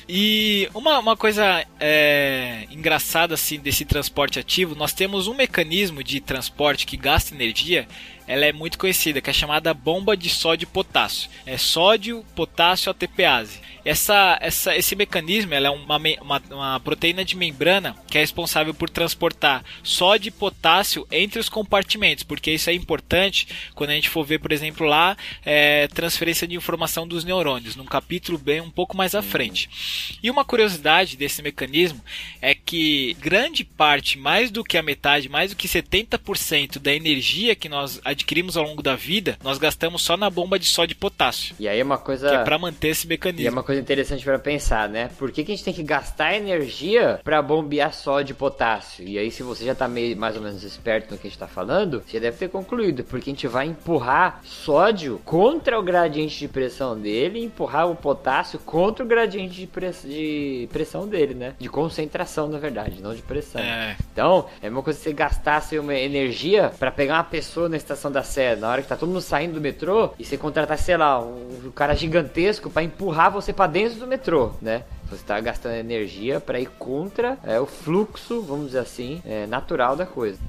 [0.09, 6.19] E uma, uma coisa é, engraçada assim desse transporte ativo, nós temos um mecanismo de
[6.19, 7.87] transporte que gasta energia.
[8.29, 11.31] Ela é muito conhecida, que é chamada bomba de sódio potássio.
[11.47, 13.59] É sódio, potássio, ATPase.
[13.83, 18.71] Essa, essa, esse mecanismo ela é uma, uma, uma proteína de membrana que é responsável
[18.71, 24.09] por transportar sódio e potássio entre os compartimentos, porque isso é importante quando a gente
[24.09, 28.69] for ver, por exemplo, lá é, transferência de informação dos neurônios, num capítulo bem um
[28.69, 30.19] pouco mais à frente.
[30.21, 32.03] E uma curiosidade desse mecanismo
[32.39, 37.55] é que grande parte, mais do que a metade, mais do que 70% da energia
[37.55, 40.95] que nós adquirimos ao longo da vida, nós gastamos só na bomba de sódio e
[40.95, 42.29] potássio, E aí é uma coisa.
[42.29, 43.51] que é para manter esse E é mecanismo.
[43.51, 45.09] uma coisa interessante pra pensar, né?
[45.17, 49.07] Por que, que a gente tem que gastar energia pra bombear sódio e potássio?
[49.07, 51.39] E aí, se você já tá meio mais ou menos esperto no que a gente
[51.39, 53.03] tá falando, você deve ter concluído.
[53.03, 57.95] Porque a gente vai empurrar sódio contra o gradiente de pressão dele e empurrar o
[57.95, 61.53] potássio contra o gradiente de, press- de pressão dele, né?
[61.59, 63.61] De concentração, na verdade, não de pressão.
[63.61, 63.95] É.
[64.11, 68.08] Então, é uma coisa que você gastasse uma energia pra pegar uma pessoa na estação
[68.11, 70.97] da Sé, na hora que tá todo mundo saindo do metrô, e você contratar, sei
[70.97, 74.83] lá, um, cara gigantesco pra empurrar você pra dentro do metrô, né?
[75.09, 79.95] Você tá gastando energia pra ir contra é, o fluxo, vamos dizer assim, é, natural
[79.95, 80.39] da coisa.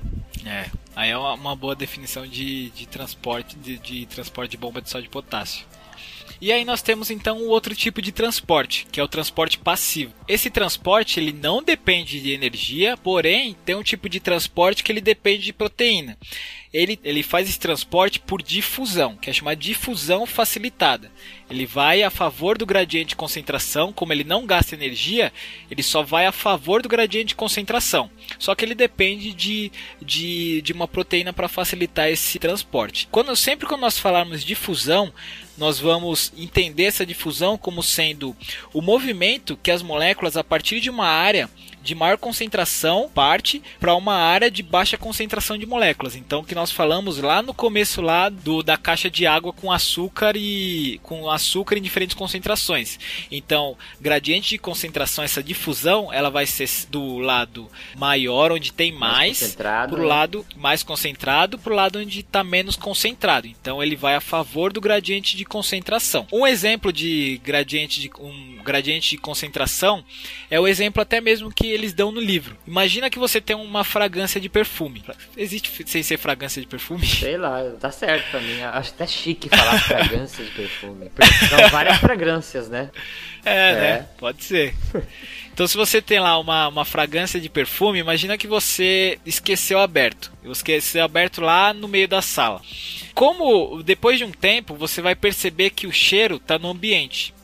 [0.44, 4.80] É, aí é uma, uma boa definição de, de transporte de, de transporte de bomba
[4.80, 5.66] de sódio potássio.
[6.40, 10.14] E aí nós temos então o outro tipo de transporte, que é o transporte passivo.
[10.26, 15.02] Esse transporte ele não depende de energia, porém tem um tipo de transporte que ele
[15.02, 16.16] depende de proteína.
[16.72, 21.10] Ele, ele faz esse transporte por difusão, que é chamado difusão facilitada.
[21.50, 25.32] Ele vai a favor do gradiente de concentração, como ele não gasta energia,
[25.68, 28.08] ele só vai a favor do gradiente de concentração.
[28.38, 33.08] Só que ele depende de, de, de uma proteína para facilitar esse transporte.
[33.10, 35.12] Quando sempre quando nós falarmos de fusão,
[35.58, 38.36] nós vamos entender essa difusão como sendo
[38.72, 41.50] o movimento que as moléculas a partir de uma área
[41.82, 46.16] de maior concentração parte para uma área de baixa concentração de moléculas.
[46.16, 50.36] Então, que nós falamos lá no começo lá do, da caixa de água com açúcar
[50.36, 52.98] e com açúcar em diferentes concentrações.
[53.30, 59.54] Então, gradiente de concentração, essa difusão, ela vai ser do lado maior, onde tem mais,
[59.54, 60.04] para o né?
[60.04, 63.46] lado mais concentrado, para o lado onde está menos concentrado.
[63.46, 66.26] Então, ele vai a favor do gradiente de concentração.
[66.32, 70.04] Um exemplo de gradiente de um gradiente de concentração
[70.50, 72.56] é o exemplo até mesmo que eles dão no livro.
[72.66, 75.02] Imagina que você tem uma fragrância de perfume.
[75.36, 77.04] Existe sem ser fragrância de perfume?
[77.06, 78.60] Sei lá, tá certo pra mim.
[78.62, 81.10] Acho até chique falar fragrância de perfume.
[81.14, 82.90] Porque são várias fragrâncias, né?
[83.44, 83.74] É, É.
[83.74, 84.06] né?
[84.18, 84.74] Pode ser.
[85.52, 90.32] Então, se você tem lá uma, uma fragrância de perfume, imagina que você esqueceu aberto.
[90.44, 92.62] Esqueceu aberto lá no meio da sala.
[93.14, 97.34] Como depois de um tempo você vai perceber que o cheiro está no ambiente.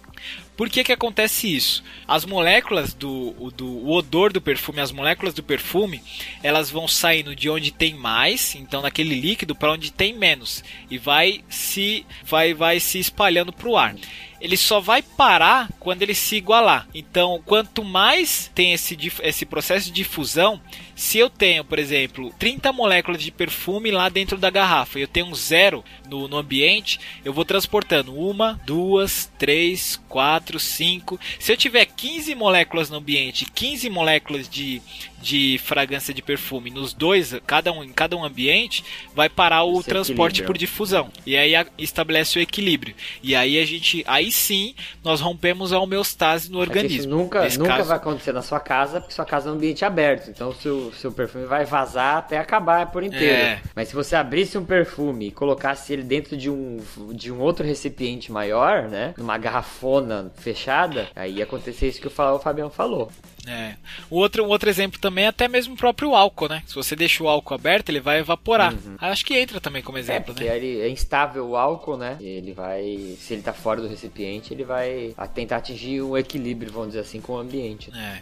[0.56, 1.84] Por que, que acontece isso?
[2.08, 6.02] As moléculas do, do o odor do perfume, as moléculas do perfume,
[6.42, 10.96] elas vão saindo de onde tem mais, então naquele líquido, para onde tem menos e
[10.96, 13.94] vai se vai vai se espalhando para o ar.
[14.40, 16.88] Ele só vai parar quando ele se igualar.
[16.94, 20.60] Então, quanto mais tem esse, esse processo de difusão,
[20.94, 25.08] se eu tenho, por exemplo, 30 moléculas de perfume lá dentro da garrafa e eu
[25.08, 31.20] tenho zero no, no ambiente, eu vou transportando uma, duas, três, quatro, cinco.
[31.38, 34.80] Se eu tiver 15 moléculas no ambiente, 15 moléculas de,
[35.26, 39.80] de fragrância de perfume nos dois, cada um, em cada um ambiente, vai parar o
[39.80, 40.46] Esse transporte equilíbrio.
[40.46, 41.10] por difusão.
[41.26, 42.94] E aí a- estabelece o equilíbrio.
[43.22, 47.16] E aí a gente, aí sim, nós rompemos a homeostase no É que Isso organismo.
[47.16, 49.84] nunca, Nesse nunca caso- vai acontecer na sua casa, porque sua casa é um ambiente
[49.84, 50.30] aberto.
[50.30, 53.24] Então o seu, seu perfume vai vazar até acabar por inteiro.
[53.36, 53.60] É.
[53.74, 56.78] Mas se você abrisse um perfume e colocasse ele dentro de um,
[57.12, 59.12] de um outro recipiente maior, né?
[59.18, 63.10] Numa garrafona fechada, aí ia acontecer isso que o Fabião falou.
[63.46, 63.76] É.
[64.10, 66.62] Outro, um outro exemplo também é até mesmo o próprio álcool, né?
[66.66, 68.74] Se você deixa o álcool aberto, ele vai evaporar.
[68.74, 68.96] Uhum.
[69.00, 70.56] Acho que entra também como exemplo, é, né?
[70.56, 72.16] Ele é instável o álcool, né?
[72.20, 76.88] Ele vai, se ele tá fora do recipiente, ele vai tentar atingir um equilíbrio, vamos
[76.88, 77.90] dizer assim, com o ambiente.
[77.96, 78.20] É.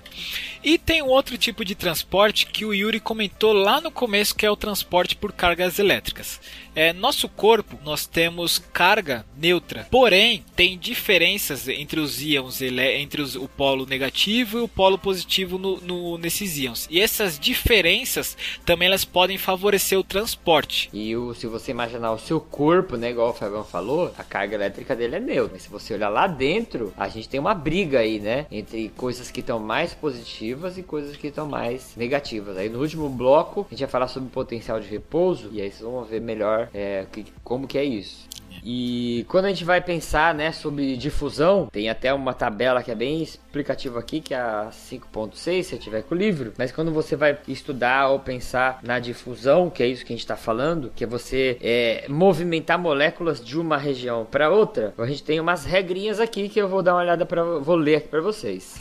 [0.62, 4.45] E tem um outro tipo de transporte que o Yuri comentou lá no começo, que
[4.45, 6.41] é o transporte por cargas elétricas.
[6.75, 13.37] É, nosso corpo, nós temos carga neutra, porém tem diferenças entre os íons, entre os,
[13.37, 15.14] o polo negativo e o polo positivo
[15.59, 16.89] no, no, nesses íons.
[16.91, 20.89] E essas diferenças também elas podem favorecer o transporte.
[20.93, 24.55] E o, se você imaginar o seu corpo, né, igual o Fabião falou, a carga
[24.55, 25.55] elétrica dele é neutra.
[25.55, 29.31] Mas se você olhar lá dentro, a gente tem uma briga aí, né, entre coisas
[29.31, 32.57] que estão mais positivas e coisas que estão mais negativas.
[32.57, 35.71] Aí no último bloco a gente vai falar sobre o potencial de repouso e aí
[35.71, 38.27] vocês vão ver melhor é, que, como que é isso.
[38.62, 42.94] E quando a gente vai pensar, né, sobre difusão, tem até uma tabela que é
[42.94, 46.52] bem explicativa aqui, que é a 5.6, se tiver com o livro.
[46.59, 50.24] Mas quando você vai estudar ou pensar na difusão, que é isso que a gente
[50.24, 55.22] está falando, que é você é, movimentar moléculas de uma região para outra, a gente
[55.22, 58.20] tem umas regrinhas aqui que eu vou dar uma olhada para vou ler aqui para
[58.20, 58.74] vocês.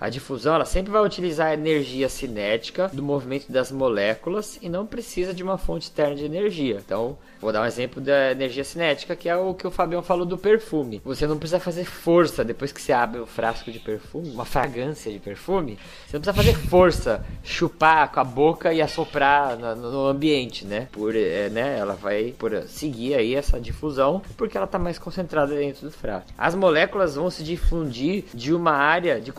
[0.00, 4.86] A difusão ela sempre vai utilizar a energia cinética do movimento das moléculas e não
[4.86, 6.82] precisa de uma fonte externa de energia.
[6.84, 10.24] Então, Vou dar um exemplo da energia cinética, que é o que o Fabião falou
[10.24, 11.02] do perfume.
[11.04, 15.12] Você não precisa fazer força depois que você abre o frasco de perfume, uma fragrância
[15.12, 15.78] de perfume.
[16.06, 20.88] Você não precisa fazer força, chupar com a boca e assoprar no, no ambiente, né?
[20.90, 21.78] Por, é, né?
[21.78, 26.30] Ela vai por seguir aí essa difusão, porque ela está mais concentrada dentro do frasco.
[26.38, 29.30] As moléculas vão se difundir de uma área de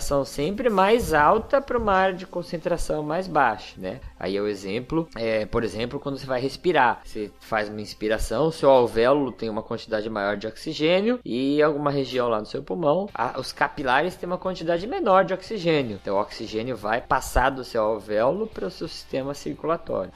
[0.00, 4.00] concentração sempre mais alta para uma área de concentração mais baixa, né?
[4.20, 8.52] Aí é o exemplo, é, por exemplo, quando você vai respirar, você faz uma inspiração,
[8.52, 13.08] seu alvéolo tem uma quantidade maior de oxigênio e alguma região lá no seu pulmão,
[13.14, 15.98] a, os capilares têm uma quantidade menor de oxigênio.
[16.02, 20.12] Então o oxigênio vai passar do seu alvéolo para o seu sistema circulatório.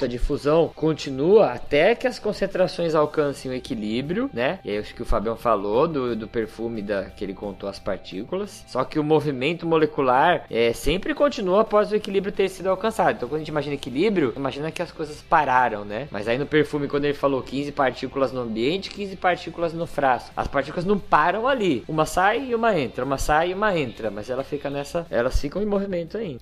[0.00, 4.60] A difusão continua até que as concentrações alcancem o equilíbrio, né?
[4.64, 7.80] E aí acho que o Fabião falou do, do perfume da, que ele contou as
[7.80, 8.64] partículas.
[8.68, 13.17] Só que o movimento molecular é, sempre continua após o equilíbrio ter sido alcançado.
[13.18, 16.06] Então quando a gente imagina equilíbrio, imagina que as coisas pararam, né?
[16.08, 20.30] Mas aí no perfume, quando ele falou 15 partículas no ambiente, 15 partículas no frasco.
[20.36, 21.84] As partículas não param ali.
[21.88, 24.08] Uma sai e uma entra, uma sai e uma entra.
[24.08, 25.04] Mas ela fica nessa.
[25.10, 26.38] Elas ficam em movimento ainda.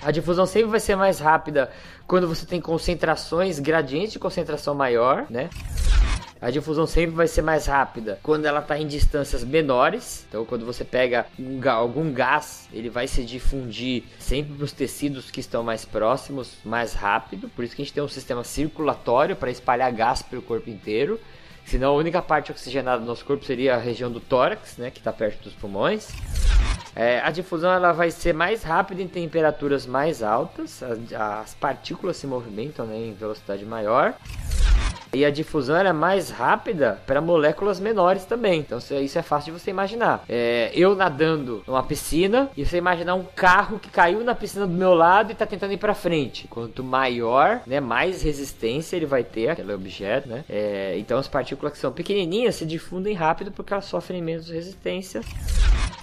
[0.00, 1.70] A difusão sempre vai ser mais rápida
[2.06, 5.50] quando você tem concentrações, gradientes de concentração maior, né?
[6.42, 10.24] A difusão sempre vai ser mais rápida quando ela está em distâncias menores.
[10.26, 15.30] Então, quando você pega um, algum gás, ele vai se difundir sempre para os tecidos
[15.30, 17.50] que estão mais próximos, mais rápido.
[17.50, 21.20] Por isso que a gente tem um sistema circulatório para espalhar gás pelo corpo inteiro.
[21.66, 24.98] Senão, a única parte oxigenada do nosso corpo seria a região do tórax, né, que
[24.98, 26.08] está perto dos pulmões.
[26.96, 32.16] É, a difusão ela vai ser mais rápida em temperaturas mais altas, as, as partículas
[32.16, 34.14] se movimentam né, em velocidade maior.
[35.12, 38.60] E a difusão é mais rápida para moléculas menores também.
[38.60, 40.24] Então isso é fácil de você imaginar.
[40.28, 44.72] É, eu nadando numa piscina e você imaginar um carro que caiu na piscina do
[44.72, 46.46] meu lado e está tentando ir para frente.
[46.48, 50.44] Quanto maior, né, mais resistência ele vai ter aquele objeto, né?
[50.48, 55.22] É, então as partículas que são pequenininhas se difundem rápido porque elas sofrem menos resistência.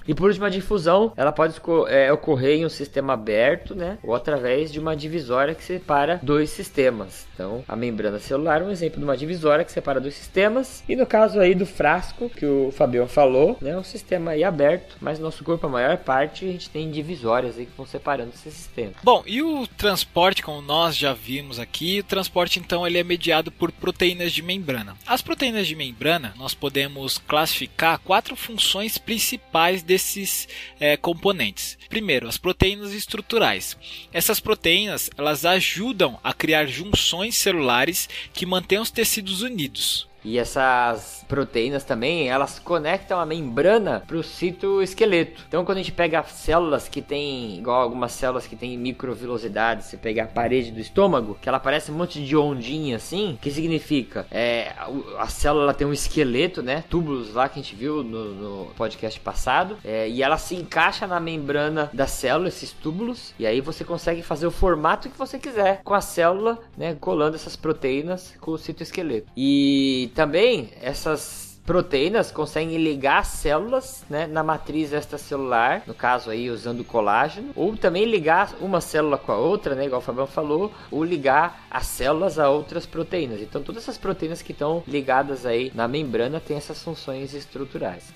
[0.07, 3.97] E por último, a difusão ela pode é, ocorrer em um sistema aberto, né?
[4.01, 7.27] Ou através de uma divisória que separa dois sistemas.
[7.33, 10.83] Então, a membrana celular é um exemplo de uma divisória que separa dois sistemas.
[10.87, 13.77] E no caso aí do frasco, que o Fabião falou, né?
[13.77, 17.57] Um sistema aí aberto, mas no nosso corpo, a maior parte, a gente tem divisórias
[17.57, 18.95] aí que vão separando esses sistemas.
[19.03, 23.51] Bom, e o transporte, como nós já vimos aqui, o transporte então ele é mediado
[23.51, 24.95] por proteínas de membrana.
[25.05, 30.47] As proteínas de membrana, nós podemos classificar quatro funções principais desse desses
[30.79, 31.77] é, componentes.
[31.89, 33.77] Primeiro, as proteínas estruturais.
[34.13, 40.07] Essas proteínas elas ajudam a criar junções celulares que mantêm os tecidos unidos.
[40.27, 45.45] E essas proteínas também, elas conectam a membrana para o citoesqueleto.
[45.47, 49.95] Então, quando a gente pega células que tem, igual algumas células que tem microvilosidade, você
[49.95, 54.27] pega a parede do estômago, que ela parece um monte de ondinha assim, que significa?
[54.29, 54.73] É,
[55.17, 56.83] a célula tem um esqueleto, né?
[56.89, 61.07] Túbulos lá que a gente viu no, no podcast passado, é, e ela se encaixa
[61.07, 65.39] na membrana da célula, esses túbulos, e aí você consegue fazer o formato que você
[65.39, 66.97] quiser com a célula, né?
[66.99, 69.31] Colando essas proteínas com o citoesqueleto.
[69.37, 76.83] E também essas proteínas conseguem ligar células né, na matriz extracelular, no caso aí usando
[76.83, 81.03] colágeno, ou também ligar uma célula com a outra, né, igual o Fabião falou, ou
[81.03, 83.41] ligar as células a outras proteínas.
[83.41, 88.11] Então todas essas proteínas que estão ligadas aí na membrana têm essas funções estruturais.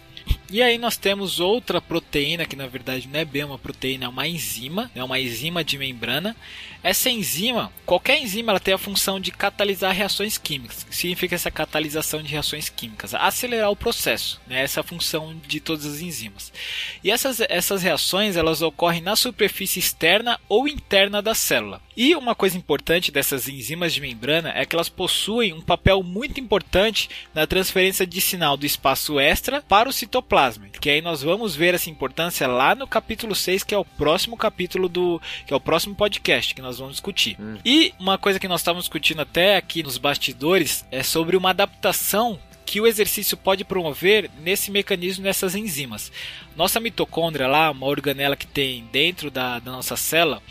[0.50, 4.10] E aí nós temos outra proteína que na verdade não é bem uma proteína, é
[4.10, 6.36] uma enzima, é uma enzima de membrana.
[6.84, 10.84] Essa enzima, qualquer enzima, ela tem a função de catalisar reações químicas.
[10.84, 13.14] Que significa essa catalisação de reações químicas?
[13.14, 14.64] Acelerar o processo, né?
[14.64, 16.52] Essa é a função de todas as enzimas.
[17.04, 21.80] E essas, essas reações, elas ocorrem na superfície externa ou interna da célula.
[21.96, 26.40] E uma coisa importante dessas enzimas de membrana é que elas possuem um papel muito
[26.40, 31.55] importante na transferência de sinal do espaço extra para o citoplasma, que aí nós vamos
[31.55, 35.55] ver essa importância lá no capítulo 6, que é o próximo capítulo do que é
[35.55, 37.38] o próximo podcast que nós vamos discutir.
[37.39, 37.57] Hum.
[37.64, 42.38] E uma coisa que nós estávamos discutindo até aqui nos bastidores é sobre uma adaptação
[42.66, 46.12] que o exercício pode promover nesse mecanismo dessas enzimas.
[46.55, 50.41] Nossa mitocôndria lá, uma organela que tem dentro da, da nossa célula,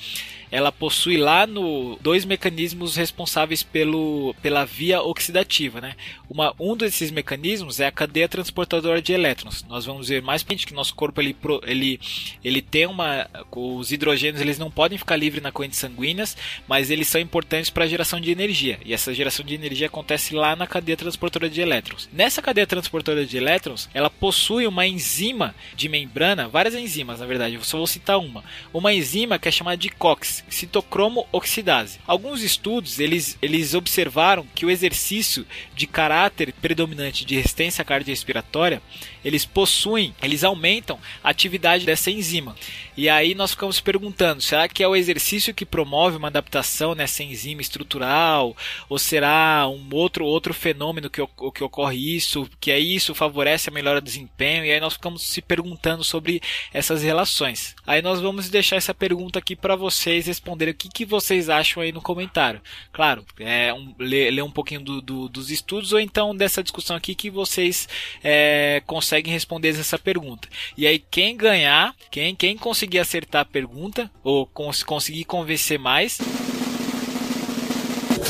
[0.50, 5.94] ela possui lá no dois mecanismos responsáveis pelo, pela via oxidativa, né?
[6.28, 9.64] Uma, um desses mecanismos é a cadeia transportadora de elétrons.
[9.68, 12.00] Nós vamos ver mais frente que nosso corpo ele, ele,
[12.42, 16.36] ele tem uma os hidrogênios eles não podem ficar livres na corrente sanguíneas,
[16.66, 18.78] mas eles são importantes para a geração de energia.
[18.84, 22.08] E essa geração de energia acontece lá na cadeia transportadora de elétrons.
[22.12, 27.54] Nessa cadeia transportadora de elétrons, ela possui uma enzima de membrana, várias enzimas na verdade,
[27.54, 28.44] eu só vou citar uma.
[28.72, 31.98] Uma enzima que é chamada de COX, citocromo oxidase.
[32.06, 38.82] Alguns estudos eles, eles observaram que o exercício de caráter predominante de resistência cardiorrespiratória
[39.24, 42.56] eles possuem, eles aumentam a atividade dessa enzima.
[42.96, 47.22] E aí nós ficamos perguntando: será que é o exercício que promove uma adaptação nessa
[47.22, 48.56] enzima estrutural?
[48.88, 51.22] Ou será um outro, outro fenômeno que,
[51.54, 52.48] que ocorre isso?
[52.60, 54.64] Que é isso favorece a melhora do desempenho?
[54.64, 56.42] E aí nós ficamos se perguntando sobre
[56.72, 57.74] essas relações.
[57.86, 61.82] Aí nós vamos deixar essa pergunta aqui para vocês responderem o que, que vocês acham
[61.82, 62.60] aí no comentário.
[62.92, 66.96] Claro, é um, ler, ler um pouquinho do, do, dos estudos ou então dessa discussão
[66.96, 67.88] aqui que vocês
[68.22, 70.48] é, conseguem responder essa pergunta.
[70.76, 76.18] E aí quem ganhar, quem, quem conseguir acertar a pergunta ou cons conseguir convencer mais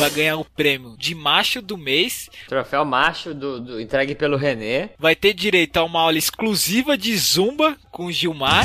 [0.00, 2.30] vai ganhar o prêmio de macho do mês.
[2.48, 4.90] Troféu macho do, do, entregue pelo René.
[4.98, 8.64] Vai ter direito a uma aula exclusiva de zumba com o Gilmar.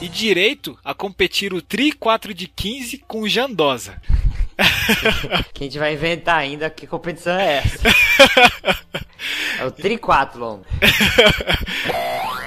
[0.00, 4.00] E direito a competir o Tri 4 de 15 com o Jandosa.
[5.52, 7.88] Que a gente vai inventar ainda que competição é essa.
[9.58, 10.60] É o Triquatlon.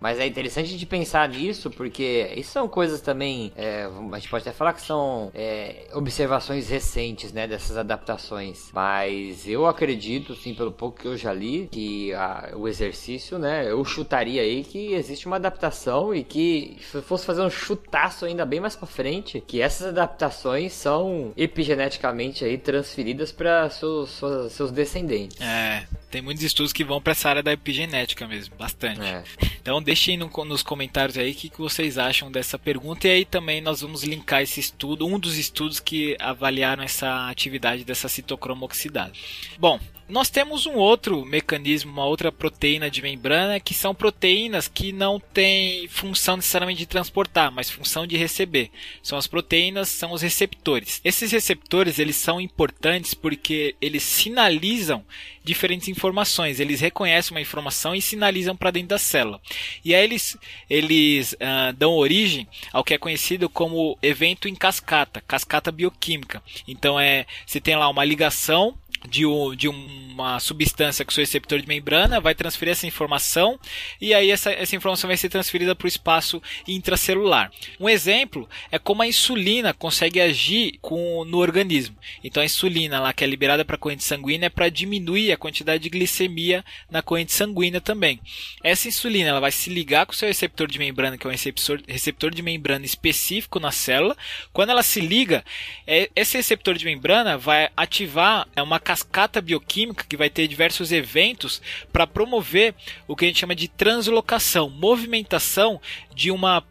[0.00, 3.52] Mas é interessante de pensar nisso, porque isso são coisas também.
[3.56, 7.46] É, a gente pode até falar que são é, observações recentes, né?
[7.46, 8.70] Dessas adaptações.
[8.72, 13.70] Mas eu acredito, sim, pelo pouco que eu já li, que a, o exercício, né?
[13.70, 18.44] Eu chutaria aí que existe uma adaptação e que, se fosse fazer um chutaço ainda
[18.44, 24.20] bem mais pra frente, que essas adaptações são epigeneticamente aí transferidas para seus,
[24.50, 25.40] seus descendentes.
[25.40, 25.86] É,
[26.16, 29.02] tem muitos estudos que vão para essa área da epigenética mesmo, bastante.
[29.02, 29.22] É.
[29.60, 33.24] Então deixem no, nos comentários aí o que, que vocês acham dessa pergunta e aí
[33.26, 39.12] também nós vamos linkar esse estudo, um dos estudos que avaliaram essa atividade dessa citocromoxidase.
[39.58, 39.78] Bom,
[40.08, 45.18] nós temos um outro mecanismo, uma outra proteína de membrana, que são proteínas que não
[45.18, 48.70] têm função necessariamente de transportar, mas função de receber.
[49.02, 51.00] São as proteínas, são os receptores.
[51.04, 55.04] Esses receptores, eles são importantes porque eles sinalizam
[55.46, 56.60] diferentes informações.
[56.60, 59.40] Eles reconhecem uma informação e sinalizam para dentro da célula.
[59.84, 60.36] E aí eles,
[60.68, 66.42] eles uh, dão origem ao que é conhecido como evento em cascata, cascata bioquímica.
[66.66, 68.76] Então é, você tem lá uma ligação
[69.08, 73.58] de, um, de uma substância que o seu receptor de membrana vai transferir essa informação
[74.00, 77.50] e aí essa, essa informação vai ser transferida para o espaço intracelular.
[77.78, 81.96] Um exemplo é como a insulina consegue agir com, no organismo.
[82.22, 85.36] Então a insulina lá que é liberada para a corrente sanguínea é para diminuir a
[85.36, 88.20] quantidade de glicemia na corrente sanguínea também.
[88.62, 91.32] Essa insulina ela vai se ligar com o seu receptor de membrana, que é um
[91.32, 94.16] receptor, receptor de membrana específico na célula.
[94.52, 95.44] Quando ela se liga,
[95.86, 100.92] é, esse receptor de membrana vai ativar é uma cascata bioquímica que vai ter diversos
[100.92, 101.60] eventos
[101.92, 102.72] para promover
[103.08, 105.80] o que a gente chama de translocação, movimentação
[106.14, 106.62] de uma,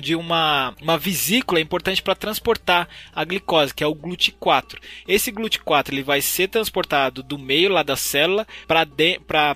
[0.00, 4.78] de uma, uma vesícula importante para transportar a glicose, que é o GLUT4.
[5.08, 8.86] Esse GLUT4 ele vai ser transportado do meio lá da célula para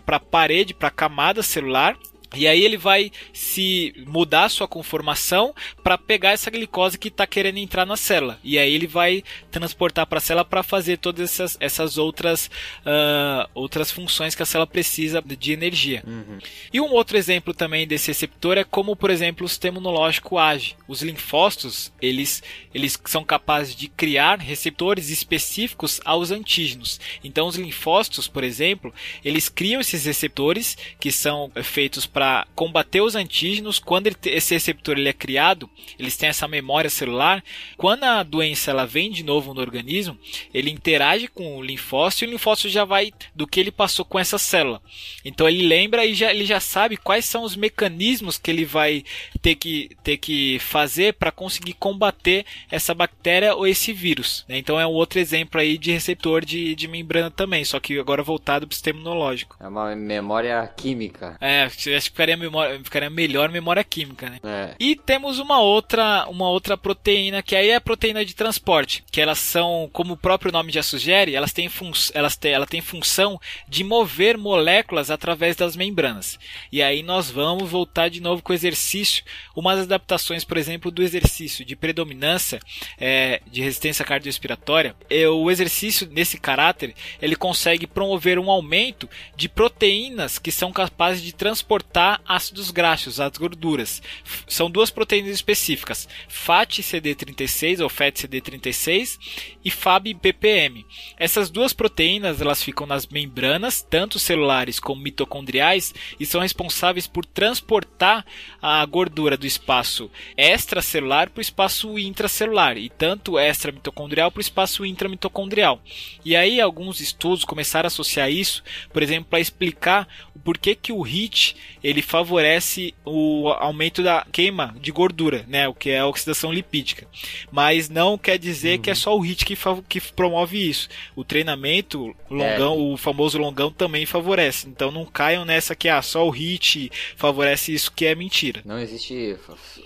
[0.08, 1.96] a parede, para a camada celular
[2.34, 7.26] E aí ele vai se mudar a sua conformação para pegar essa glicose que está
[7.26, 8.38] querendo entrar na célula.
[8.44, 12.50] E aí ele vai transportar para a célula para fazer todas essas, essas outras,
[12.84, 16.02] uh, outras funções que a célula precisa de energia.
[16.06, 16.38] Uhum.
[16.72, 20.76] E um outro exemplo também desse receptor é como, por exemplo, o sistema imunológico age.
[20.86, 22.42] Os linfócitos, eles,
[22.74, 27.00] eles são capazes de criar receptores específicos aos antígenos.
[27.24, 28.92] Então os linfócitos, por exemplo,
[29.24, 33.78] eles criam esses receptores que são feitos para combater os antígenos.
[33.78, 37.44] Quando ele, esse receptor ele é criado, eles têm essa memória celular.
[37.76, 40.18] Quando a doença ela vem de novo no organismo,
[40.52, 44.18] ele interage com o linfócito e o linfócito já vai do que ele passou com
[44.18, 44.82] essa célula.
[45.24, 49.04] Então ele lembra e já, ele já sabe quais são os mecanismos que ele vai
[49.40, 54.44] ter que, ter que fazer para conseguir combater essa bactéria ou esse vírus.
[54.48, 54.58] Né?
[54.58, 58.24] Então é um outro exemplo aí de receptor de, de membrana também, só que agora
[58.24, 59.56] voltado para o sistema imunológico.
[59.60, 61.36] É uma memória química.
[61.40, 64.40] É, acho que ficaria, memória, ficaria melhor memória química, né?
[64.42, 64.74] É.
[64.78, 69.20] E temos uma outra, uma outra proteína que aí é a proteína de transporte, que
[69.20, 72.80] elas são, como o próprio nome já sugere, elas têm, fun elas têm, ela tem
[72.80, 76.38] função de mover moléculas através das membranas.
[76.72, 81.02] E aí nós vamos voltar de novo com o exercício, umas adaptações, por exemplo, do
[81.02, 82.60] exercício de predominância
[82.98, 84.94] é, de resistência cardiorrespiratória.
[85.10, 91.22] É, o exercício nesse caráter ele consegue promover um aumento de proteínas que são capazes
[91.22, 94.02] de transportar ácidos graxos, as gorduras.
[94.46, 99.18] São duas proteínas específicas, FAT-CD36 ou FAT-CD36
[99.64, 100.86] e FAB-PPM.
[101.18, 107.24] Essas duas proteínas elas ficam nas membranas, tanto celulares como mitocondriais, e são responsáveis por
[107.24, 108.24] transportar
[108.62, 114.84] a gordura do espaço extracelular para o espaço intracelular e tanto extramitocondrial para o espaço
[114.84, 115.82] intramitocondrial.
[116.24, 120.92] E aí alguns estudos começaram a associar isso, por exemplo, para explicar o porquê que
[120.92, 121.56] o HIT
[121.88, 127.06] ele favorece o aumento da queima de gordura, né, o que é a oxidação lipídica.
[127.50, 128.82] Mas não quer dizer uhum.
[128.82, 129.56] que é só o HIT que,
[129.88, 130.88] que promove isso.
[131.16, 132.76] O treinamento longão, é.
[132.76, 134.68] o famoso longão também favorece.
[134.68, 138.60] Então não caiam nessa que ah, só o HIT favorece isso que é mentira.
[138.64, 139.36] Não existe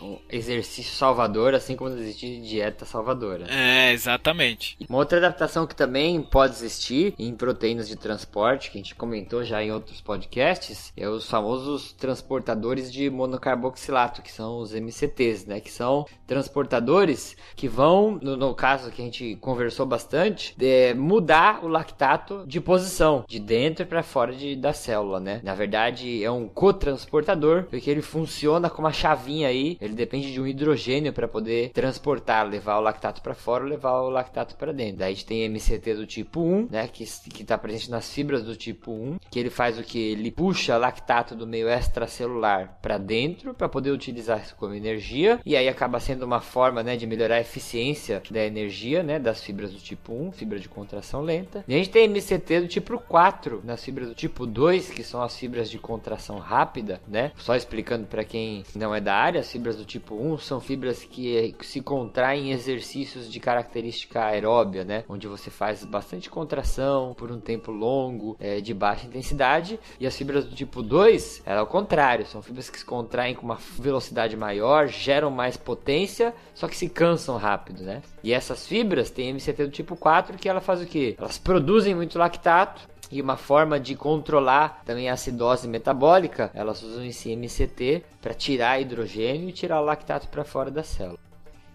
[0.02, 3.46] um exercício salvador, assim como existe dieta salvadora.
[3.48, 4.76] É, exatamente.
[4.88, 9.44] Uma outra adaptação que também pode existir em proteínas de transporte, que a gente comentou
[9.44, 15.60] já em outros podcasts, é os famosos transportadores de monocarboxilato, que são os MCTs, né?
[15.60, 21.64] Que são transportadores que vão, no, no caso que a gente conversou bastante, é, mudar
[21.64, 25.40] o lactato de posição, de dentro para fora de, da célula, né?
[25.42, 30.40] Na verdade, é um cotransportador, porque ele funciona com uma chavinha aí, ele depende de
[30.40, 34.72] um hidrogênio para poder transportar, levar o lactato para fora ou levar o lactato para
[34.72, 34.98] dentro.
[34.98, 38.42] Daí a gente tem MCT do tipo 1, né, que que está presente nas fibras
[38.42, 42.98] do tipo 1, que ele faz o que ele puxa lactato do meio extracelular para
[42.98, 47.06] dentro para poder utilizar isso como energia e aí acaba sendo uma forma, né, de
[47.06, 51.64] melhorar a eficiência da energia, né, das fibras do tipo 1, fibra de contração lenta.
[51.66, 55.22] E a gente tem MCT do tipo 4 nas fibras do tipo 2, que são
[55.22, 57.32] as fibras de contração rápida, né?
[57.36, 61.04] Só explicando para quem não é da área, as fibras do tipo 1 são fibras
[61.04, 65.04] que se contraem em exercícios de característica aeróbia, né?
[65.08, 69.78] Onde você faz bastante contração por um tempo longo, é, de baixa intensidade.
[69.98, 73.44] E as fibras do tipo 2, é ao contrário, são fibras que se contraem com
[73.44, 78.02] uma velocidade maior, geram mais potência, só que se cansam rápido, né?
[78.22, 81.16] E essas fibras têm MCT do tipo 4, que ela faz o quê?
[81.18, 87.04] Elas produzem muito lactato, e uma forma de controlar também a acidose metabólica, elas usam
[87.04, 91.18] esse MCT para tirar hidrogênio e tirar o lactato para fora da célula.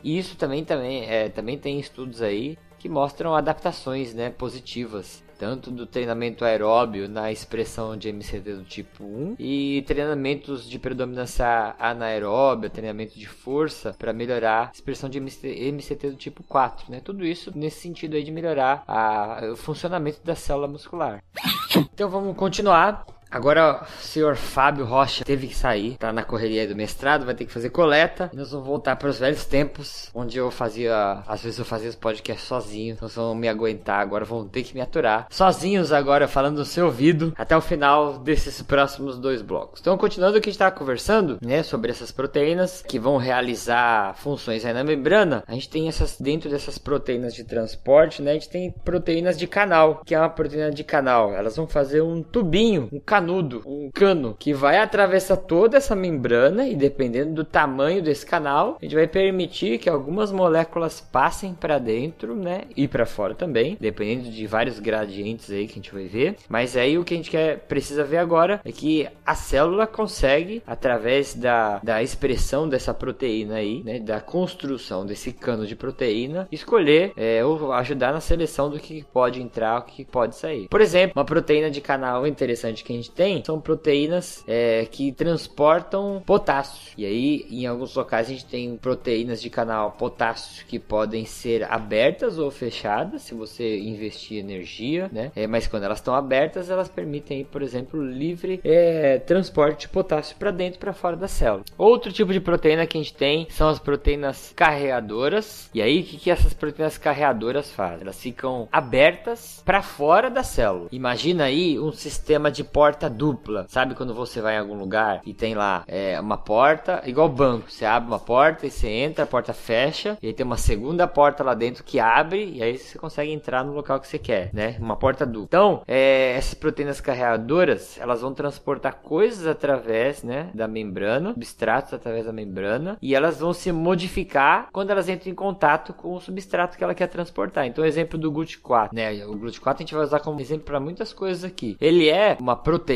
[0.03, 5.71] E isso também, também, é, também tem estudos aí que mostram adaptações né, positivas tanto
[5.71, 12.69] do treinamento aeróbio na expressão de MCT do tipo 1 e treinamentos de predominância anaeróbia,
[12.69, 17.01] treinamento de força para melhorar a expressão de MCT do tipo 4, né?
[17.03, 21.23] Tudo isso nesse sentido aí de melhorar a, o funcionamento da célula muscular.
[21.93, 23.05] Então vamos continuar.
[23.30, 27.45] Agora o senhor Fábio Rocha teve que sair, tá na correria do mestrado, vai ter
[27.45, 28.30] que fazer coleta.
[28.34, 31.89] E nós vamos voltar para os velhos tempos, onde eu fazia, às vezes eu fazia
[31.89, 35.28] os podcasts sozinho, então vocês vão me aguentar, agora vão ter que me aturar.
[35.30, 39.82] Sozinhos agora, falando no seu ouvido, até o final desses próximos dois blocos.
[39.82, 44.15] Então, continuando o que a gente estava conversando, né, sobre essas proteínas que vão realizar
[44.15, 48.34] funções aí na membrana, a gente tem essas, dentro dessas proteínas de transporte, né, a
[48.36, 51.34] gente tem proteínas de canal, que é uma proteína de canal.
[51.34, 55.95] Elas vão fazer um tubinho, um canal canudo, um cano que vai atravessar toda essa
[55.95, 61.55] membrana e dependendo do tamanho desse canal, a gente vai permitir que algumas moléculas passem
[61.55, 65.93] para dentro, né, e para fora também, dependendo de vários gradientes aí que a gente
[65.93, 66.36] vai ver.
[66.47, 70.61] Mas aí o que a gente quer precisa ver agora é que a célula consegue
[70.68, 77.13] através da, da expressão dessa proteína aí, né, da construção desse cano de proteína, escolher
[77.18, 80.68] é, ou ajudar na seleção do que pode entrar, o que pode sair.
[80.68, 85.12] Por exemplo, uma proteína de canal interessante que a gente tem são proteínas é, que
[85.12, 86.93] transportam potássio.
[86.97, 91.64] E aí, em alguns locais, a gente tem proteínas de canal potássio que podem ser
[91.72, 95.32] abertas ou fechadas, se você investir energia, né?
[95.36, 100.36] É, mas quando elas estão abertas, elas permitem, por exemplo, livre é, transporte de potássio
[100.38, 101.64] para dentro e para fora da célula.
[101.78, 105.70] Outro tipo de proteína que a gente tem são as proteínas carreadoras.
[105.74, 108.01] E aí, o que, que essas proteínas carreadoras fazem?
[108.01, 110.88] Elas ficam abertas para fora da célula.
[110.91, 113.65] Imagina aí um sistema de porta dupla.
[113.69, 117.69] Sabe quando você vai em algum lugar e tem lá é, uma porta, igual banco.
[117.69, 121.07] Você abre uma porta e você entra, a porta fecha, e aí tem uma segunda
[121.07, 124.49] porta lá dentro que abre, e aí você consegue entrar no local que você quer,
[124.53, 124.75] né?
[124.79, 125.45] Uma porta dupla.
[125.45, 132.25] Então, é, essas proteínas carreadoras, elas vão transportar coisas através, né, da membrana, substratos através
[132.25, 136.77] da membrana, e elas vão se modificar quando elas entram em contato com o substrato
[136.77, 137.65] que ela quer transportar.
[137.65, 139.25] Então, exemplo do GLUT4, né?
[139.25, 141.77] O GLUT4 a gente vai usar como exemplo para muitas coisas aqui.
[141.79, 142.86] Ele é uma proteína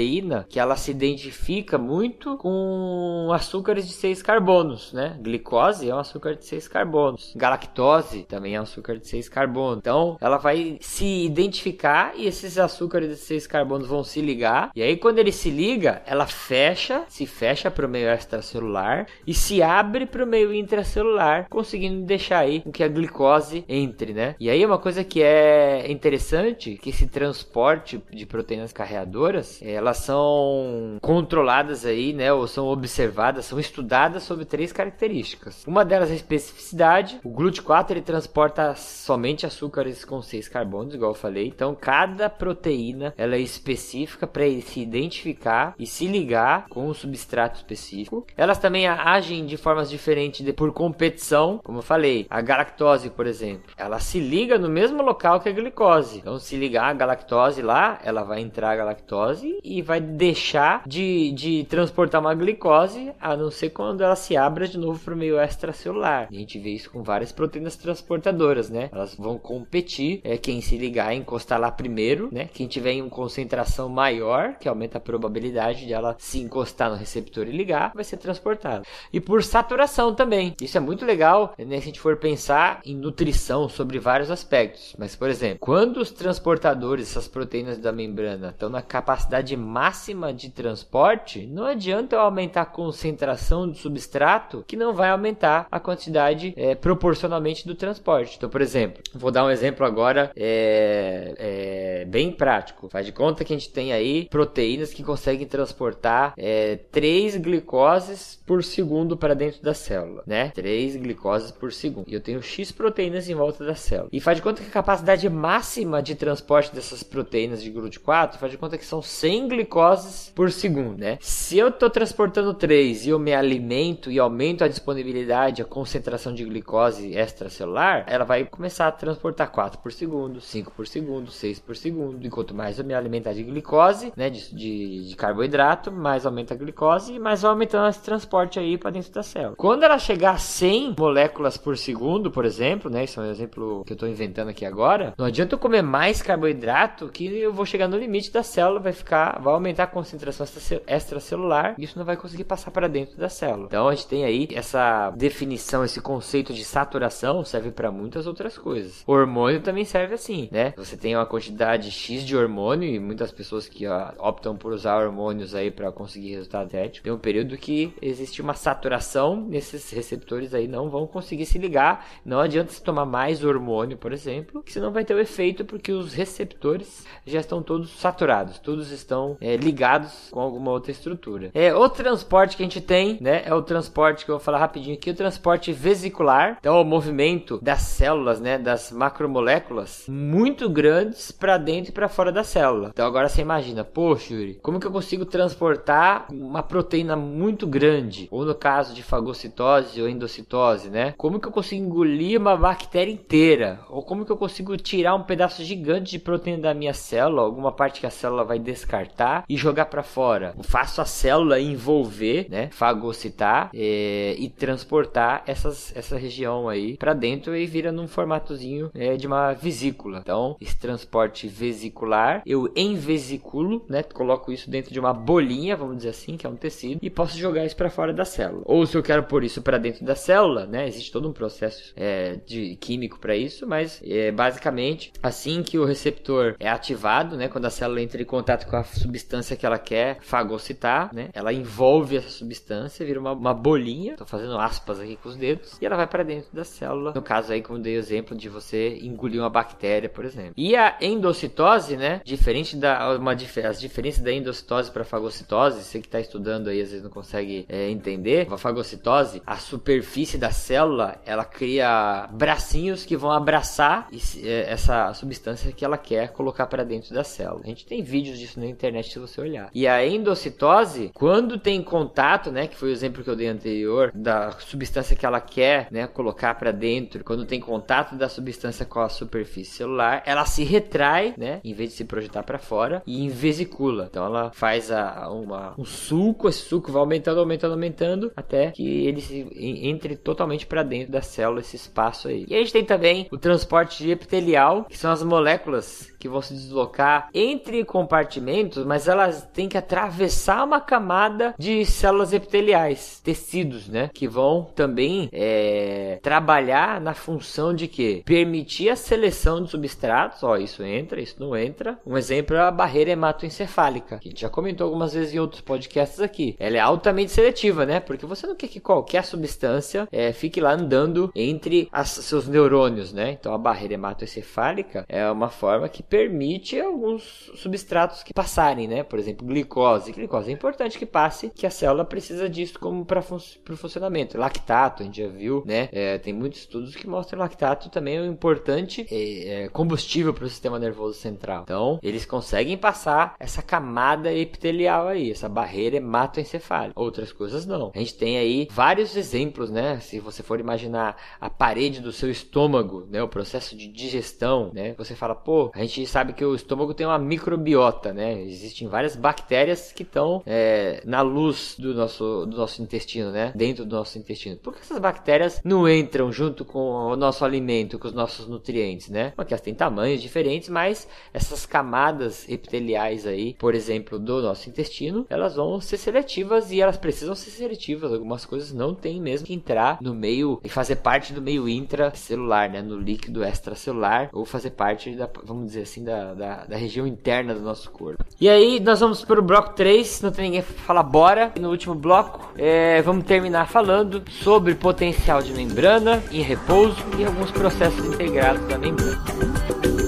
[0.49, 5.17] que ela se identifica muito com açúcares de 6 carbonos, né?
[5.21, 7.33] Glicose é um açúcar de 6 carbonos.
[7.35, 9.79] Galactose também é um açúcar de 6 carbonos.
[9.79, 14.71] Então, ela vai se identificar e esses açúcares de 6 carbonos vão se ligar.
[14.75, 19.33] E aí, quando ele se liga, ela fecha, se fecha para o meio extracelular e
[19.33, 24.35] se abre para o meio intracelular, conseguindo deixar aí com que a glicose entre, né?
[24.39, 30.97] E aí, uma coisa que é interessante, que esse transporte de proteínas carreadoras, elas são
[31.01, 32.32] controladas aí, né?
[32.32, 35.63] Ou são observadas, são estudadas sobre três características.
[35.65, 37.19] Uma delas é a especificidade.
[37.23, 41.47] O GLUT4 ele transporta somente açúcares com 6 carbonos, igual eu falei.
[41.47, 47.57] Então, cada proteína ela é específica para se identificar e se ligar com um substrato
[47.57, 48.25] específico.
[48.38, 52.27] Elas também agem de formas diferentes de, por competição, como eu falei.
[52.29, 56.19] A galactose, por exemplo, ela se liga no mesmo local que a glicose.
[56.19, 61.63] Então, se ligar a galactose lá, ela vai entrar a galactose vai deixar de, de
[61.65, 65.39] transportar uma glicose, a não ser quando ela se abra de novo para o meio
[65.39, 66.28] extracelular.
[66.32, 68.89] E a gente vê isso com várias proteínas transportadoras, né?
[68.91, 72.49] Elas vão competir, é quem se ligar e encostar lá primeiro, né?
[72.51, 76.95] Quem tiver em uma concentração maior, que aumenta a probabilidade de ela se encostar no
[76.95, 78.84] receptor e ligar, vai ser transportada.
[79.13, 80.55] E por saturação também.
[80.59, 81.78] Isso é muito legal, né?
[81.78, 84.95] Se a gente for pensar em nutrição sobre vários aspectos.
[84.97, 90.49] Mas, por exemplo, quando os transportadores, essas proteínas da membrana, estão na capacidade máxima de
[90.49, 96.53] transporte, não adianta eu aumentar a concentração do substrato que não vai aumentar a quantidade
[96.57, 98.36] é, proporcionalmente do transporte.
[98.38, 102.89] Então, por exemplo, vou dar um exemplo agora é, é, bem prático.
[102.89, 108.41] Faz de conta que a gente tem aí proteínas que conseguem transportar é, 3 glicoses
[108.45, 110.49] por segundo para dentro da célula, né?
[110.49, 112.09] 3 glicoses por segundo.
[112.09, 114.09] E eu tenho X proteínas em volta da célula.
[114.12, 118.51] E faz de conta que a capacidade máxima de transporte dessas proteínas de GLUT4 faz
[118.51, 121.17] de conta que são 100 glicoses por segundo, né?
[121.19, 126.33] Se eu estou transportando 3 e eu me alimento e aumento a disponibilidade, a concentração
[126.33, 131.59] de glicose extracelular, ela vai começar a transportar 4 por segundo, 5 por segundo, 6
[131.59, 132.25] por segundo.
[132.25, 136.53] E quanto mais eu me alimentar de glicose, né, de, de, de carboidrato, mais aumenta
[136.53, 139.55] a glicose e mais vai aumentando esse transporte aí para dentro da célula.
[139.57, 143.83] Quando ela chegar a 100 moléculas por segundo, por exemplo, né, isso é um exemplo
[143.85, 147.65] que eu estou inventando aqui agora, não adianta eu comer mais carboidrato que eu vou
[147.65, 150.45] chegar no limite da célula, vai ficar, vai aumentar a concentração
[150.88, 153.67] extracelular e isso não vai conseguir passar para dentro da célula.
[153.67, 158.57] Então a gente tem aí essa definição, esse conceito de saturação serve para muitas outras
[158.57, 159.03] coisas.
[159.07, 160.73] O hormônio também serve assim, né?
[160.75, 165.01] Você tem uma quantidade X de hormônio e muitas pessoas que ó, optam por usar
[165.01, 170.53] hormônios aí para conseguir resultado estético, tem um período que existe uma saturação nesses receptores
[170.53, 172.07] aí não vão conseguir se ligar.
[172.25, 175.91] Não adianta se tomar mais hormônio, por exemplo, que senão vai ter o efeito porque
[175.91, 181.51] os receptores já estão todos saturados, todos estão é, ligados com alguma outra estrutura.
[181.53, 184.59] É, o transporte que a gente tem, né, é o transporte que eu vou falar
[184.59, 191.32] rapidinho aqui, o transporte vesicular, então o movimento das células, né, das macromoléculas muito grandes
[191.32, 192.89] para dentro e para fora da célula.
[192.93, 198.28] Então agora você imagina, poxa, Yuri, como que eu consigo transportar uma proteína muito grande,
[198.32, 201.13] ou no caso de fagocitose ou endocitose, né?
[201.17, 203.80] Como que eu consigo engolir uma bactéria inteira?
[203.89, 207.72] Ou como que eu consigo tirar um pedaço gigante de proteína da minha célula, alguma
[207.72, 210.53] parte que a célula vai descartar apertar e jogar para fora.
[210.57, 217.14] Eu faço a célula envolver, né, fagocitar é, e transportar essas, essa região aí para
[217.14, 220.20] dentro e vira num formatozinho é, de uma vesícula.
[220.20, 226.09] Então, esse transporte vesicular, eu envesiculo, né, coloco isso dentro de uma bolinha, vamos dizer
[226.09, 228.64] assim, que é um tecido, e posso jogar isso para fora da célula.
[228.66, 231.93] Ou se eu quero pôr isso para dentro da célula, né, existe todo um processo
[231.95, 237.47] é, de químico para isso, mas é, basicamente assim que o receptor é ativado, né,
[237.47, 241.51] quando a célula entra em contato com a substância que ela quer fagocitar, né, ela
[241.53, 245.85] envolve essa substância, vira uma, uma bolinha, tô fazendo aspas aqui com os dedos, e
[245.85, 247.13] ela vai para dentro da célula.
[247.13, 250.53] No caso aí, como dei o exemplo de você engolir uma bactéria, por exemplo.
[250.55, 253.31] E a endocitose, né, diferente da uma
[253.67, 257.65] as diferenças da endocitose para fagocitose, você que está estudando aí às vezes não consegue
[257.67, 264.07] é, entender, a fagocitose, a superfície da célula, ela cria bracinhos que vão abraçar
[264.43, 267.61] é, essa substância que ela quer colocar para dentro da célula.
[267.63, 269.69] A gente tem vídeos disso na internet se você olhar.
[269.73, 274.11] E a endocitose, quando tem contato, né, que foi o exemplo que eu dei anterior,
[274.13, 278.99] da substância que ela quer, né, colocar para dentro, quando tem contato da substância com
[278.99, 283.29] a superfície celular, ela se retrai, né, em vez de se projetar para fora e
[283.29, 284.07] vesicula.
[284.09, 289.05] Então ela faz a, uma, um suco, esse suco vai aumentando, aumentando, aumentando, até que
[289.05, 292.45] ele se, entre totalmente para dentro da célula, esse espaço aí.
[292.47, 296.53] E a gente tem também o transporte epitelial, que são as moléculas que vão se
[296.53, 304.09] deslocar entre compartimentos, mas elas têm que atravessar uma camada de células epiteliais, tecidos, né?
[304.13, 310.43] Que vão também é, trabalhar na função de que permitir a seleção de substratos.
[310.43, 311.97] Ó, isso entra, isso não entra.
[312.05, 315.61] Um exemplo é a barreira hematoencefálica, que a gente já comentou algumas vezes em outros
[315.61, 316.55] podcasts aqui.
[316.59, 317.99] Ela é altamente seletiva, né?
[317.99, 323.11] Porque você não quer que qualquer substância é, fique lá andando entre as, seus neurônios,
[323.11, 323.32] né?
[323.32, 329.01] Então a barreira hematoencefálica é uma forma que permite alguns substratos que passarem, né?
[329.01, 330.12] Por exemplo, glicose.
[330.12, 334.38] Glicose é importante que passe, que a célula precisa disso como para fun o funcionamento.
[334.38, 335.88] Lactato, a gente já viu, né?
[335.93, 340.34] É, tem muitos estudos que mostram que lactato também é um importante é, é, combustível
[340.34, 341.64] para o sistema nervoso central.
[341.64, 346.99] Então, eles conseguem passar essa camada epitelial aí, essa barreira hematoencefálica.
[346.99, 347.89] Outras coisas não.
[347.95, 350.01] A gente tem aí vários exemplos, né?
[350.01, 353.24] Se você for imaginar a parede do seu estômago, né?
[353.24, 354.93] O processo de digestão, né?
[354.97, 358.41] Você fala, pô, a gente sabe que o estômago tem uma microbiota, né?
[358.41, 363.51] Existem várias bactérias que estão é, na luz do nosso, do nosso intestino, né?
[363.55, 364.57] Dentro do nosso intestino.
[364.57, 369.09] Por que essas bactérias não entram junto com o nosso alimento, com os nossos nutrientes,
[369.09, 369.33] né?
[369.35, 375.25] Porque elas têm tamanhos diferentes, mas essas camadas epiteliais aí, por exemplo, do nosso intestino,
[375.29, 378.11] elas vão ser seletivas e elas precisam ser seletivas.
[378.11, 382.71] Algumas coisas não tem mesmo que entrar no meio e fazer parte do meio intracelular,
[382.71, 382.81] né?
[382.81, 387.53] No líquido extracelular ou fazer parte da, vamos dizer assim, da, da, da, região interna
[387.53, 388.23] do nosso corpo.
[388.39, 391.51] E aí, nós vamos para o bloco 3, não tem ninguém para falar bora.
[391.55, 397.25] E no último bloco, é, vamos terminar falando sobre potencial de membrana em repouso e
[397.25, 400.00] alguns processos integrados da membrana.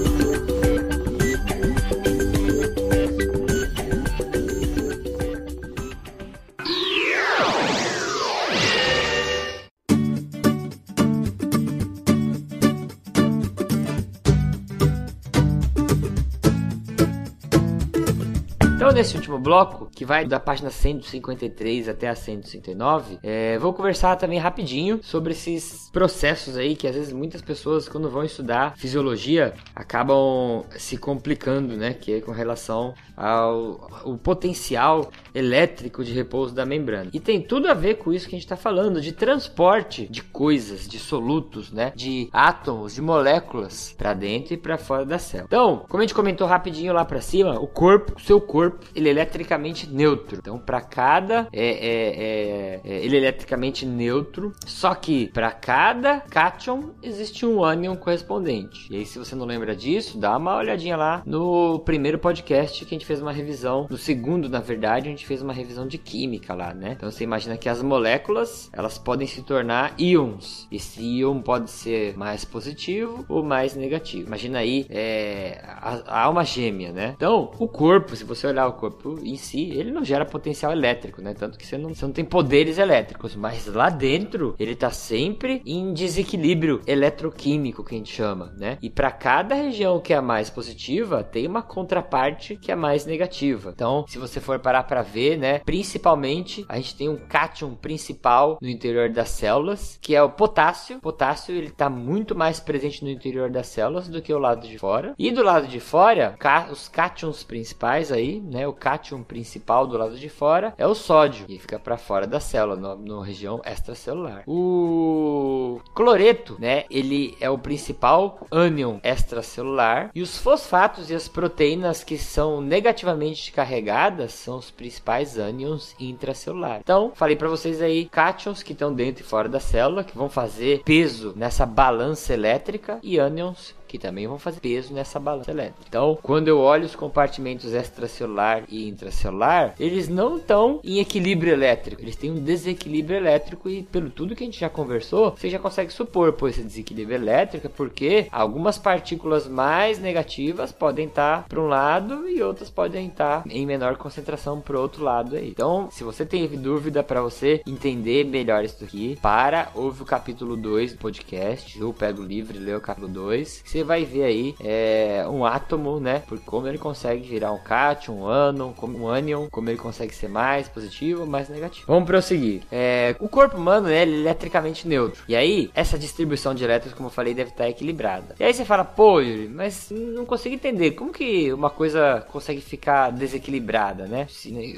[18.94, 24.38] Nesse último bloco, que vai da página 153 até a 159, é, vou conversar também
[24.38, 30.64] rapidinho sobre esses processos aí que às vezes muitas pessoas, quando vão estudar fisiologia, acabam
[30.78, 31.92] se complicando, né?
[31.92, 37.10] Que é com relação ao, ao potencial elétrico de repouso da membrana.
[37.12, 40.22] E tem tudo a ver com isso que a gente está falando, de transporte de
[40.22, 41.92] coisas, de solutos, né?
[41.94, 45.48] De átomos, de moléculas para dentro e para fora da célula.
[45.48, 49.08] Então, como a gente comentou rapidinho lá para cima, o corpo, o seu corpo ele
[49.08, 50.38] é eletricamente neutro.
[50.38, 51.80] Então, para cada é, é,
[52.16, 58.92] é, é, ele é eletricamente neutro, só que para cada cátion existe um ânion correspondente.
[58.92, 62.94] E aí, se você não lembra disso, dá uma olhadinha lá no primeiro podcast que
[62.94, 65.98] a gente fez uma revisão, no segundo, na verdade, a gente fez uma revisão de
[65.98, 66.94] química lá, né?
[66.96, 70.68] Então, você imagina que as moléculas, elas podem se tornar íons.
[70.70, 74.26] Esse íon pode ser mais positivo ou mais negativo.
[74.26, 77.14] Imagina aí é, a, a alma gêmea, né?
[77.16, 81.22] Então, o corpo, se você olhar o corpo em si, ele não gera potencial elétrico,
[81.22, 81.34] né?
[81.34, 85.62] Tanto que você não, você não tem poderes elétricos, mas lá dentro ele tá sempre
[85.64, 88.78] em desequilíbrio eletroquímico, que a gente chama, né?
[88.82, 93.72] E para cada região que é mais positiva, tem uma contraparte que é mais negativa.
[93.74, 98.58] Então, se você for parar para ver, né, principalmente a gente tem um cátion principal
[98.60, 100.96] no interior das células, que é o potássio.
[100.96, 104.66] O potássio ele tá muito mais presente no interior das células do que o lado
[104.66, 105.14] de fora.
[105.16, 106.36] E do lado de fora,
[106.70, 108.66] os cátions principais aí, né?
[108.66, 112.40] O cátion principal do lado de fora é o sódio, que fica para fora da
[112.40, 114.42] célula, no região extracelular.
[114.46, 116.84] O cloreto, né?
[116.90, 123.52] Ele é o principal ânion extracelular e os fosfatos e as proteínas que são negativamente
[123.52, 125.03] carregadas são os principais
[125.38, 126.80] ânions intracelares.
[126.82, 130.28] Então, falei para vocês aí cátions que estão dentro e fora da célula que vão
[130.28, 135.84] fazer peso nessa balança elétrica e ânions que também vão fazer peso nessa balança elétrica.
[135.88, 142.02] Então, quando eu olho os compartimentos extracelular e intracelular, eles não estão em equilíbrio elétrico,
[142.02, 145.60] eles têm um desequilíbrio elétrico e pelo tudo que a gente já conversou, você já
[145.60, 151.68] consegue supor por esse desequilíbrio elétrico, porque algumas partículas mais negativas podem estar para um
[151.68, 155.50] lado e outras podem estar em menor concentração para o outro lado aí.
[155.50, 160.56] Então, se você teve dúvida para você entender melhor isso aqui, para ouve o capítulo
[160.56, 164.24] 2 do podcast, ou pega o livro e lê o capítulo 2, você vai ver
[164.24, 166.22] aí é, um átomo, né?
[166.26, 170.28] Por como ele consegue virar um cátion, um ânon, um ânion, como ele consegue ser
[170.28, 171.86] mais positivo mais negativo.
[171.86, 172.62] Vamos prosseguir.
[172.70, 175.22] É, o corpo humano né, ele é eletricamente neutro.
[175.28, 178.34] E aí, essa distribuição de elétrons, como eu falei, deve estar equilibrada.
[178.38, 180.92] E aí você fala, pô, Yuri, mas não consigo entender.
[180.92, 184.26] Como que uma coisa consegue ficar desequilibrada, né?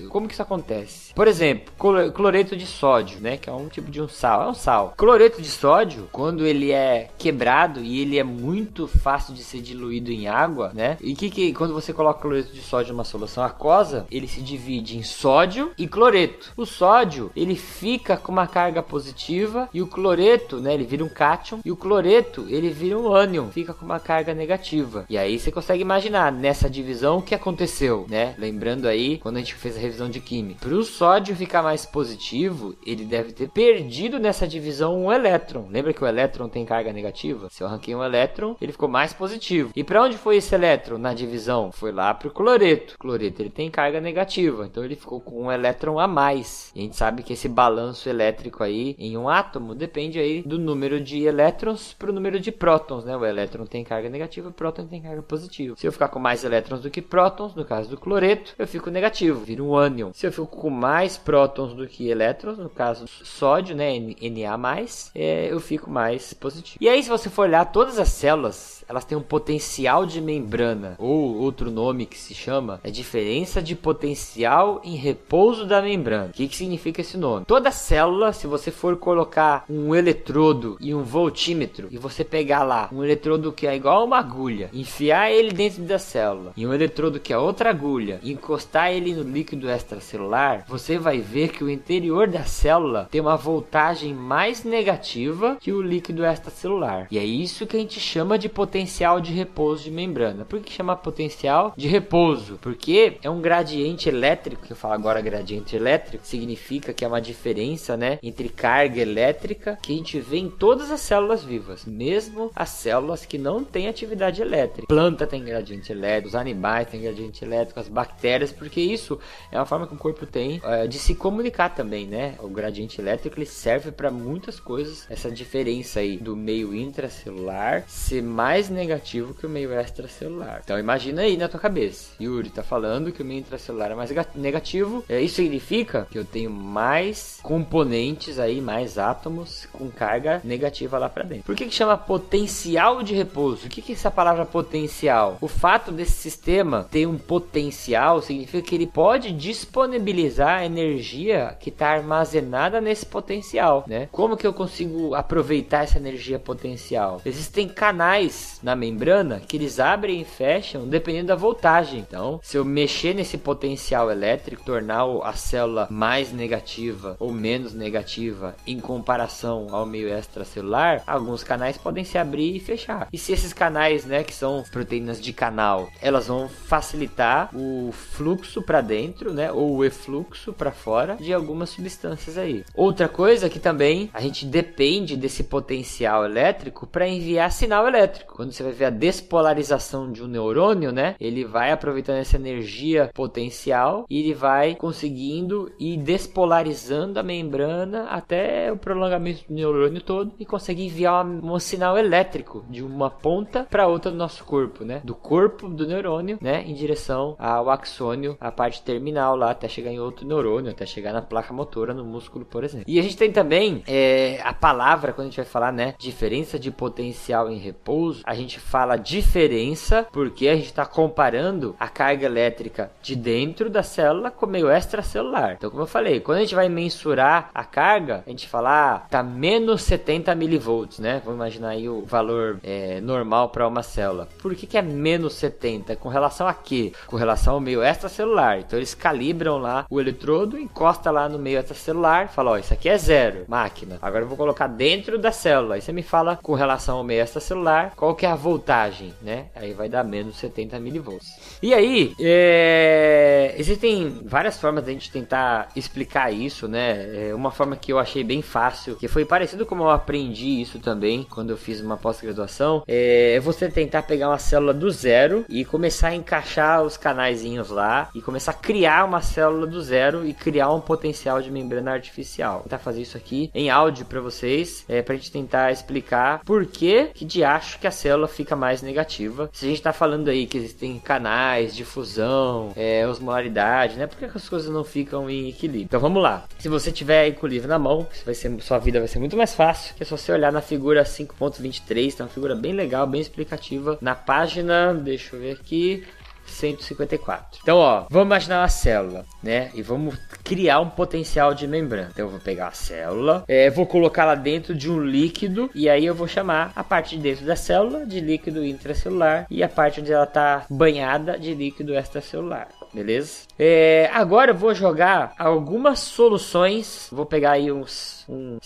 [0.09, 1.14] Como que isso acontece?
[1.14, 1.72] Por exemplo,
[2.12, 3.36] cloreto de sódio, né?
[3.36, 4.42] Que é um tipo de um sal.
[4.42, 4.94] É um sal.
[4.96, 10.11] Cloreto de sódio, quando ele é quebrado e ele é muito fácil de ser diluído
[10.11, 10.97] em água, né?
[11.01, 14.97] E que, que quando você coloca cloreto de sódio numa solução aquosa, ele se divide
[14.97, 16.53] em sódio e cloreto.
[16.57, 21.09] O sódio, ele fica com uma carga positiva e o cloreto, né, ele vira um
[21.09, 25.05] cátion e o cloreto, ele vira um ânion, fica com uma carga negativa.
[25.09, 28.34] E aí você consegue imaginar nessa divisão o que aconteceu, né?
[28.38, 30.61] Lembrando aí quando a gente fez a revisão de química.
[30.61, 35.66] Para o sódio ficar mais positivo, ele deve ter perdido nessa divisão um elétron.
[35.70, 37.49] Lembra que o elétron tem carga negativa?
[37.51, 39.72] Se eu arranquei um elétron, ele ficou mais positivo.
[39.74, 41.72] E para onde foi esse elétron na divisão?
[41.72, 42.95] Foi lá para o cloreto.
[42.95, 46.70] O cloreto ele tem carga negativa, então ele ficou com um elétron a mais.
[46.74, 50.59] E a gente sabe que esse balanço elétrico aí em um átomo depende aí do
[50.59, 53.16] número de elétrons para o número de prótons, né?
[53.16, 55.74] O elétron tem carga negativa, o próton tem carga positiva.
[55.77, 58.91] Se eu ficar com mais elétrons do que prótons, no caso do cloreto, eu fico
[58.91, 60.11] negativo, vira um ânion.
[60.12, 65.51] Se eu fico com mais prótons do que elétrons, no caso sódio, né, Na+, é,
[65.51, 66.77] eu fico mais positivo.
[66.79, 70.96] E aí se você for olhar todas as células elas têm um potencial de membrana,
[70.98, 76.30] ou outro nome que se chama é diferença de potencial em repouso da membrana.
[76.30, 77.44] O que, que significa esse nome?
[77.46, 82.88] Toda célula, se você for colocar um eletrodo e um voltímetro, e você pegar lá
[82.92, 86.72] um eletrodo que é igual a uma agulha, enfiar ele dentro da célula, e um
[86.72, 91.64] eletrodo que é outra agulha, e encostar ele no líquido extracelular, você vai ver que
[91.64, 97.06] o interior da célula tem uma voltagem mais negativa que o líquido extracelular.
[97.10, 100.46] E é isso que a gente chama de potencial de repouso de membrana.
[100.46, 102.59] Por que chama potencial de repouso?
[102.62, 107.20] Porque é um gradiente elétrico, que eu falo agora gradiente elétrico, significa que é uma
[107.20, 112.50] diferença, né, entre carga elétrica que a gente vê em todas as células vivas, mesmo
[112.57, 114.86] as células que não têm atividade elétrica.
[114.88, 119.20] Planta tem gradiente elétrico, os animais têm gradiente elétrico, as bactérias, porque isso
[119.52, 122.36] é uma forma que o corpo tem uh, de se comunicar também, né?
[122.38, 125.07] O gradiente elétrico ele serve para muitas coisas.
[125.11, 130.61] Essa diferença aí do meio intracelular ser mais mais negativo que o meio extracelular.
[130.62, 132.12] Então imagina aí na tua cabeça.
[132.20, 135.05] Yuri tá falando que o meio intracelular é mais negativo.
[135.09, 141.09] É, isso significa que eu tenho mais componentes aí, mais átomos com carga negativa lá
[141.09, 141.42] para dentro.
[141.42, 143.66] Por que, que chama potencial de repouso?
[143.66, 145.38] O que, que é essa palavra potencial?
[145.40, 151.70] O fato desse sistema ter um potencial significa que ele pode disponibilizar a energia que
[151.70, 154.09] está armazenada nesse potencial, né?
[154.12, 157.20] Como que eu consigo aproveitar essa energia potencial?
[157.24, 162.01] Existem canais na membrana que eles abrem e fecham dependendo da voltagem.
[162.01, 168.57] Então, se eu mexer nesse potencial elétrico, tornar a célula mais negativa ou menos negativa
[168.66, 173.09] em comparação ao meio extracelular, alguns canais podem se abrir e fechar.
[173.12, 178.62] E se esses canais, né, que são proteínas de canal, elas vão facilitar o fluxo
[178.62, 182.64] para dentro, né, ou o efluxo para fora de algumas substâncias aí.
[182.74, 188.53] Outra coisa que também a gente depende desse potencial elétrico para enviar sinal elétrico quando
[188.53, 191.14] você vai ver a despolarização de um neurônio, né?
[191.20, 198.70] Ele vai aproveitando essa energia potencial e ele vai conseguindo ir despolarizando a membrana até
[198.72, 203.66] o prolongamento do neurônio todo e consegue enviar um, um sinal elétrico de uma ponta
[203.70, 205.01] para outra do nosso corpo, né?
[205.05, 206.62] Do corpo do neurônio, né?
[206.66, 211.12] Em direção ao axônio, a parte terminal lá, até chegar em outro neurônio, até chegar
[211.12, 212.85] na placa motora, no músculo, por exemplo.
[212.87, 215.95] E a gente tem também é, a palavra, quando a gente vai falar, né?
[215.99, 221.88] Diferença de potencial em repouso a gente fala diferença porque a gente está comparando a
[221.88, 225.52] carga elétrica de dentro da célula com o meio extracelular.
[225.52, 228.98] Então, como eu falei, quando a gente vai mensurar a carga, a gente fala, ah,
[228.98, 231.20] tá menos 70 milivolts, né?
[231.24, 234.28] Vamos imaginar aí o valor é, normal para uma célula.
[234.40, 235.96] Por que, que é menos 70?
[235.96, 236.92] Com relação a quê?
[237.06, 238.58] Com relação ao meio extracelular.
[238.58, 242.88] Então, eles calibram lá o eletrodo, encosta lá no meio extracelular, fala, ó, isso aqui
[242.88, 243.98] é zero, máquina.
[244.01, 245.74] Agora eu vou colocar dentro da célula.
[245.74, 249.47] Aí você me fala com relação ao meio extracelular, qual que é a voltagem, né?
[249.55, 251.59] Aí vai dar menos 70 milivolts.
[251.62, 253.55] E aí, é...
[253.59, 257.28] existem várias formas de a gente tentar explicar isso, né?
[257.28, 260.78] É uma forma que eu achei bem fácil, que foi parecido como eu aprendi isso
[260.78, 265.65] também quando eu fiz uma pós-graduação, é você tentar pegar uma célula do zero e
[265.65, 270.33] começar a encaixar os canaizinhos lá e começar a criar uma célula do zero e
[270.33, 272.55] criar um potencial de membrana artificial.
[272.55, 276.66] Vou tentar fazer isso aqui em áudio para vocês, é, pra gente tentar explicar por
[276.66, 279.48] que que de acho que a célula fica mais negativa.
[279.52, 284.06] Se a gente tá falando aí que existem canais de fusão, é, osmolaridade, né?
[284.06, 285.84] Por que as coisas não ficam em equilíbrio?
[285.84, 286.44] Então vamos lá.
[286.58, 289.36] Se você tiver com o livro na mão, vai ser, sua vida vai ser muito
[289.36, 293.06] mais fácil, que é só você olhar na figura 5.23, tá uma figura bem legal,
[293.06, 293.98] bem explicativa.
[294.00, 296.04] Na página, deixa eu ver aqui,
[296.47, 297.60] 154.
[297.62, 299.70] Então, ó, vamos imaginar uma célula, né?
[299.74, 302.10] E vamos criar um potencial de membrana.
[302.12, 306.05] Então, eu vou pegar a célula, é, vou colocá-la dentro de um líquido e aí
[306.05, 310.01] eu vou chamar a parte de dentro da célula de líquido intracelular e a parte
[310.01, 312.68] onde ela está banhada de líquido extracelular.
[312.97, 313.43] Beleza?
[313.59, 317.09] É, agora eu vou jogar algumas soluções.
[317.12, 318.59] Vou pegar aí uns um,